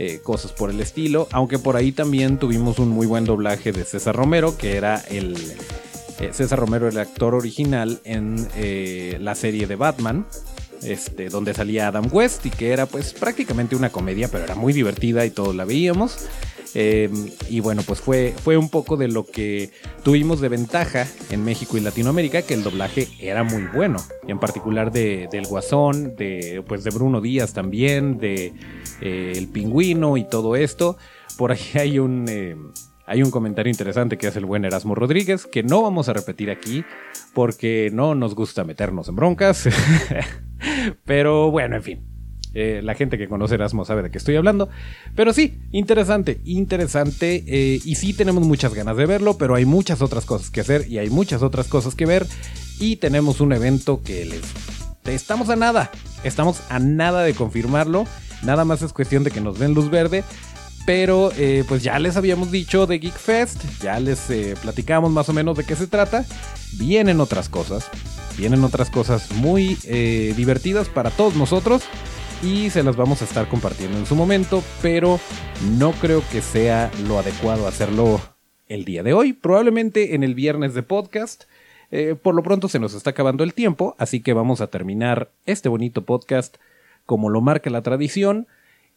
eh, 0.00 0.20
cosas 0.22 0.52
por 0.52 0.70
el 0.70 0.80
estilo. 0.80 1.26
Aunque 1.32 1.58
por 1.58 1.74
ahí 1.76 1.90
también 1.90 2.38
tuvimos 2.38 2.78
un 2.78 2.88
muy 2.88 3.04
buen 3.04 3.24
doblaje 3.24 3.72
de 3.72 3.82
César 3.84 4.14
Romero, 4.14 4.56
que 4.56 4.76
era 4.76 5.02
el. 5.10 5.36
Eh, 6.20 6.30
César 6.32 6.60
Romero, 6.60 6.88
el 6.88 6.98
actor 6.98 7.34
original 7.34 8.00
en 8.04 8.46
la 9.24 9.34
serie 9.34 9.66
de 9.66 9.74
Batman. 9.74 10.24
este, 10.82 11.28
donde 11.28 11.54
salía 11.54 11.88
Adam 11.88 12.08
West 12.12 12.46
y 12.46 12.50
que 12.50 12.72
era 12.72 12.86
pues 12.86 13.12
prácticamente 13.12 13.76
una 13.76 13.90
comedia, 13.90 14.28
pero 14.28 14.44
era 14.44 14.54
muy 14.54 14.72
divertida 14.72 15.24
y 15.26 15.30
todos 15.30 15.54
la 15.54 15.64
veíamos. 15.64 16.28
Em, 16.74 17.30
y 17.48 17.60
bueno, 17.60 17.82
pues 17.86 18.00
fue, 18.00 18.34
fue 18.42 18.56
un 18.56 18.68
poco 18.68 18.96
de 18.96 19.08
lo 19.08 19.24
que 19.24 19.70
tuvimos 20.02 20.40
de 20.40 20.48
ventaja 20.48 21.06
en 21.30 21.44
México 21.44 21.76
y 21.76 21.80
Latinoamérica, 21.80 22.42
que 22.42 22.54
el 22.54 22.62
doblaje 22.62 23.08
era 23.20 23.42
muy 23.42 23.64
bueno. 23.74 23.98
Y 24.26 24.30
en 24.30 24.38
particular 24.38 24.92
de, 24.92 25.28
del 25.30 25.46
Guasón, 25.46 26.16
de, 26.16 26.62
pues 26.66 26.84
de 26.84 26.90
Bruno 26.90 27.20
Díaz 27.20 27.52
también, 27.52 28.18
de 28.18 28.52
eh, 29.00 29.32
El 29.34 29.48
Pingüino 29.48 30.16
y 30.16 30.24
todo 30.24 30.56
esto. 30.56 30.98
Por 31.36 31.52
ahí 31.52 31.60
hay 31.74 31.98
un... 31.98 32.28
Em, 32.28 32.72
hay 33.10 33.22
un 33.22 33.30
comentario 33.30 33.70
interesante 33.70 34.18
que 34.18 34.26
hace 34.26 34.38
el 34.38 34.44
buen 34.44 34.66
Erasmo 34.66 34.94
Rodríguez, 34.94 35.46
que 35.46 35.62
no 35.62 35.80
vamos 35.80 36.10
a 36.10 36.12
repetir 36.12 36.50
aquí 36.50 36.84
porque 37.32 37.88
no 37.90 38.14
nos 38.14 38.34
gusta 38.34 38.64
meternos 38.64 39.08
en 39.08 39.16
broncas. 39.16 39.66
Pero 41.06 41.50
bueno, 41.50 41.76
en 41.76 41.82
fin, 41.82 42.17
eh, 42.60 42.82
la 42.82 42.96
gente 42.96 43.18
que 43.18 43.28
conoce 43.28 43.54
Erasmo 43.54 43.84
sabe 43.84 44.02
de 44.02 44.10
qué 44.10 44.18
estoy 44.18 44.34
hablando. 44.34 44.68
Pero 45.14 45.32
sí, 45.32 45.60
interesante, 45.70 46.40
interesante. 46.44 47.44
Eh, 47.46 47.80
y 47.84 47.94
sí 47.94 48.14
tenemos 48.14 48.42
muchas 48.44 48.74
ganas 48.74 48.96
de 48.96 49.06
verlo, 49.06 49.38
pero 49.38 49.54
hay 49.54 49.64
muchas 49.64 50.02
otras 50.02 50.24
cosas 50.24 50.50
que 50.50 50.62
hacer 50.62 50.88
y 50.88 50.98
hay 50.98 51.08
muchas 51.08 51.42
otras 51.42 51.68
cosas 51.68 51.94
que 51.94 52.04
ver. 52.04 52.26
Y 52.80 52.96
tenemos 52.96 53.40
un 53.40 53.52
evento 53.52 54.02
que 54.02 54.24
les... 54.24 54.42
Estamos 55.04 55.50
a 55.50 55.56
nada, 55.56 55.92
estamos 56.24 56.60
a 56.68 56.80
nada 56.80 57.22
de 57.22 57.32
confirmarlo. 57.32 58.06
Nada 58.42 58.64
más 58.64 58.82
es 58.82 58.92
cuestión 58.92 59.22
de 59.22 59.30
que 59.30 59.40
nos 59.40 59.60
den 59.60 59.74
luz 59.74 59.88
verde. 59.88 60.24
Pero 60.84 61.30
eh, 61.36 61.64
pues 61.68 61.84
ya 61.84 61.98
les 62.00 62.16
habíamos 62.16 62.50
dicho 62.50 62.86
de 62.86 62.98
Geek 62.98 63.16
Fest, 63.16 63.62
ya 63.82 64.00
les 64.00 64.20
platicamos 64.62 65.12
más 65.12 65.28
o 65.28 65.32
menos 65.32 65.56
de 65.56 65.64
qué 65.64 65.76
se 65.76 65.86
trata. 65.86 66.24
Vienen 66.72 67.20
otras 67.20 67.48
cosas, 67.48 67.88
vienen 68.36 68.64
otras 68.64 68.90
cosas 68.90 69.30
muy 69.32 69.74
divertidas 70.34 70.88
para 70.88 71.10
todos 71.10 71.36
nosotros 71.36 71.82
y 72.42 72.70
se 72.70 72.82
las 72.82 72.96
vamos 72.96 73.22
a 73.22 73.24
estar 73.24 73.48
compartiendo 73.48 73.98
en 73.98 74.06
su 74.06 74.14
momento, 74.14 74.62
pero 74.82 75.18
no 75.76 75.92
creo 75.92 76.22
que 76.30 76.40
sea 76.40 76.90
lo 77.06 77.18
adecuado 77.18 77.66
hacerlo 77.66 78.20
el 78.68 78.84
día 78.84 79.02
de 79.02 79.12
hoy, 79.12 79.32
probablemente 79.32 80.14
en 80.14 80.22
el 80.22 80.34
viernes 80.34 80.74
de 80.74 80.82
podcast. 80.82 81.44
Eh, 81.90 82.14
por 82.20 82.34
lo 82.34 82.42
pronto 82.42 82.68
se 82.68 82.78
nos 82.78 82.94
está 82.94 83.10
acabando 83.10 83.44
el 83.44 83.54
tiempo, 83.54 83.96
así 83.98 84.20
que 84.20 84.34
vamos 84.34 84.60
a 84.60 84.68
terminar 84.68 85.30
este 85.46 85.68
bonito 85.68 86.02
podcast 86.02 86.56
como 87.06 87.30
lo 87.30 87.40
marca 87.40 87.70
la 87.70 87.82
tradición. 87.82 88.46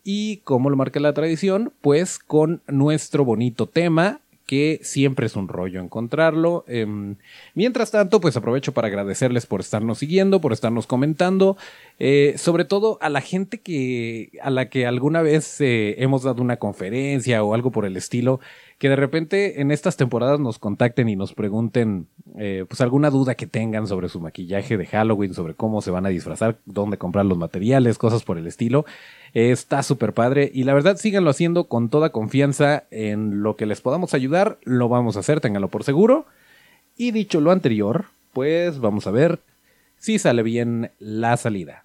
Y 0.04 0.38
como 0.38 0.71
lo 0.71 0.77
marca 0.77 0.99
la 0.99 1.13
tradición, 1.13 1.73
pues 1.82 2.17
con 2.17 2.62
nuestro 2.67 3.23
bonito 3.23 3.67
tema, 3.67 4.19
que 4.51 4.81
siempre 4.83 5.27
es 5.27 5.37
un 5.37 5.47
rollo 5.47 5.79
encontrarlo. 5.79 6.65
Em, 6.67 7.15
mientras 7.55 7.89
tanto, 7.89 8.19
pues 8.19 8.35
aprovecho 8.35 8.73
para 8.73 8.89
agradecerles 8.89 9.45
por 9.45 9.61
estarnos 9.61 9.99
siguiendo, 9.99 10.41
por 10.41 10.51
estarnos 10.51 10.87
comentando, 10.87 11.55
eh, 11.99 12.33
sobre 12.35 12.65
todo 12.65 12.97
a 12.99 13.07
la 13.07 13.21
gente 13.21 13.61
que 13.61 14.31
a 14.41 14.49
la 14.49 14.67
que 14.67 14.85
alguna 14.85 15.21
vez 15.21 15.61
eh, 15.61 15.95
hemos 15.99 16.23
dado 16.23 16.41
una 16.41 16.57
conferencia 16.57 17.41
o 17.45 17.53
algo 17.53 17.71
por 17.71 17.85
el 17.85 17.95
estilo, 17.95 18.41
que 18.81 18.89
de 18.89 18.95
repente 18.95 19.61
en 19.61 19.69
estas 19.69 19.95
temporadas 19.95 20.39
nos 20.39 20.57
contacten 20.57 21.07
y 21.07 21.15
nos 21.15 21.35
pregunten 21.35 22.07
eh, 22.39 22.65
pues 22.67 22.81
alguna 22.81 23.11
duda 23.11 23.35
que 23.35 23.45
tengan 23.45 23.85
sobre 23.85 24.09
su 24.09 24.19
maquillaje 24.19 24.75
de 24.75 24.87
Halloween, 24.87 25.35
sobre 25.35 25.53
cómo 25.53 25.83
se 25.83 25.91
van 25.91 26.07
a 26.07 26.09
disfrazar, 26.09 26.57
dónde 26.65 26.97
comprar 26.97 27.27
los 27.27 27.37
materiales, 27.37 27.99
cosas 27.99 28.23
por 28.23 28.39
el 28.39 28.47
estilo. 28.47 28.83
Está 29.35 29.83
súper 29.83 30.13
padre 30.13 30.49
y 30.51 30.63
la 30.63 30.73
verdad 30.73 30.97
síganlo 30.97 31.29
haciendo 31.29 31.65
con 31.65 31.89
toda 31.89 32.11
confianza 32.11 32.85
en 32.89 33.43
lo 33.43 33.55
que 33.55 33.67
les 33.67 33.81
podamos 33.81 34.15
ayudar, 34.15 34.57
lo 34.63 34.89
vamos 34.89 35.15
a 35.15 35.19
hacer, 35.19 35.41
ténganlo 35.41 35.67
por 35.67 35.83
seguro. 35.83 36.25
Y 36.97 37.11
dicho 37.11 37.39
lo 37.39 37.51
anterior, 37.51 38.05
pues 38.33 38.79
vamos 38.79 39.05
a 39.05 39.11
ver 39.11 39.41
si 39.97 40.17
sale 40.17 40.41
bien 40.41 40.89
la 40.97 41.37
salida. 41.37 41.83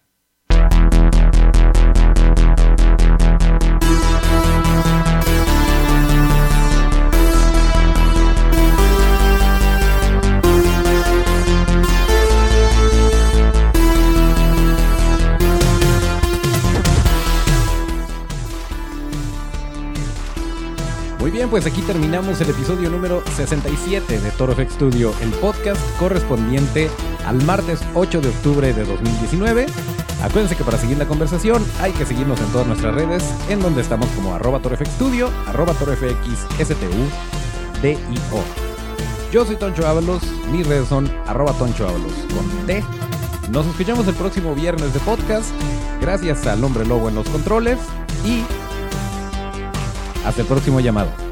Bien, 21.36 21.50
pues 21.50 21.66
aquí 21.66 21.82
terminamos 21.82 22.40
el 22.40 22.48
episodio 22.48 22.88
número 22.88 23.22
67 23.36 24.20
de 24.20 24.30
Toro 24.30 24.54
FX 24.54 24.72
Studio, 24.72 25.12
el 25.20 25.28
podcast 25.32 25.78
correspondiente 25.98 26.88
al 27.26 27.42
martes 27.44 27.80
8 27.92 28.22
de 28.22 28.28
octubre 28.30 28.72
de 28.72 28.84
2019. 28.86 29.66
Acuérdense 30.22 30.56
que 30.56 30.64
para 30.64 30.78
seguir 30.78 30.96
la 30.96 31.06
conversación 31.06 31.62
hay 31.82 31.92
que 31.92 32.06
seguirnos 32.06 32.40
en 32.40 32.46
todas 32.52 32.66
nuestras 32.66 32.94
redes, 32.94 33.22
en 33.50 33.60
donde 33.60 33.82
estamos 33.82 34.08
como 34.12 34.34
arroba 34.34 34.60
FX 34.60 34.88
Studio, 34.94 35.28
arroba 35.46 35.74
Yo 39.30 39.44
soy 39.44 39.56
Toncho 39.56 39.86
Ábalos, 39.86 40.22
mis 40.50 40.66
redes 40.66 40.88
son 40.88 41.06
arroba 41.26 41.52
Toncho 41.52 41.86
Ábalos 41.86 42.12
con 42.34 42.66
T. 42.66 42.82
Nos 43.50 43.66
escuchamos 43.66 44.08
el 44.08 44.14
próximo 44.14 44.54
viernes 44.54 44.94
de 44.94 45.00
podcast. 45.00 45.50
Gracias 46.00 46.46
al 46.46 46.64
hombre 46.64 46.86
lobo 46.86 47.10
en 47.10 47.14
los 47.14 47.28
controles 47.28 47.78
y 48.24 48.42
hasta 50.24 50.40
el 50.40 50.46
próximo 50.46 50.80
llamado. 50.80 51.25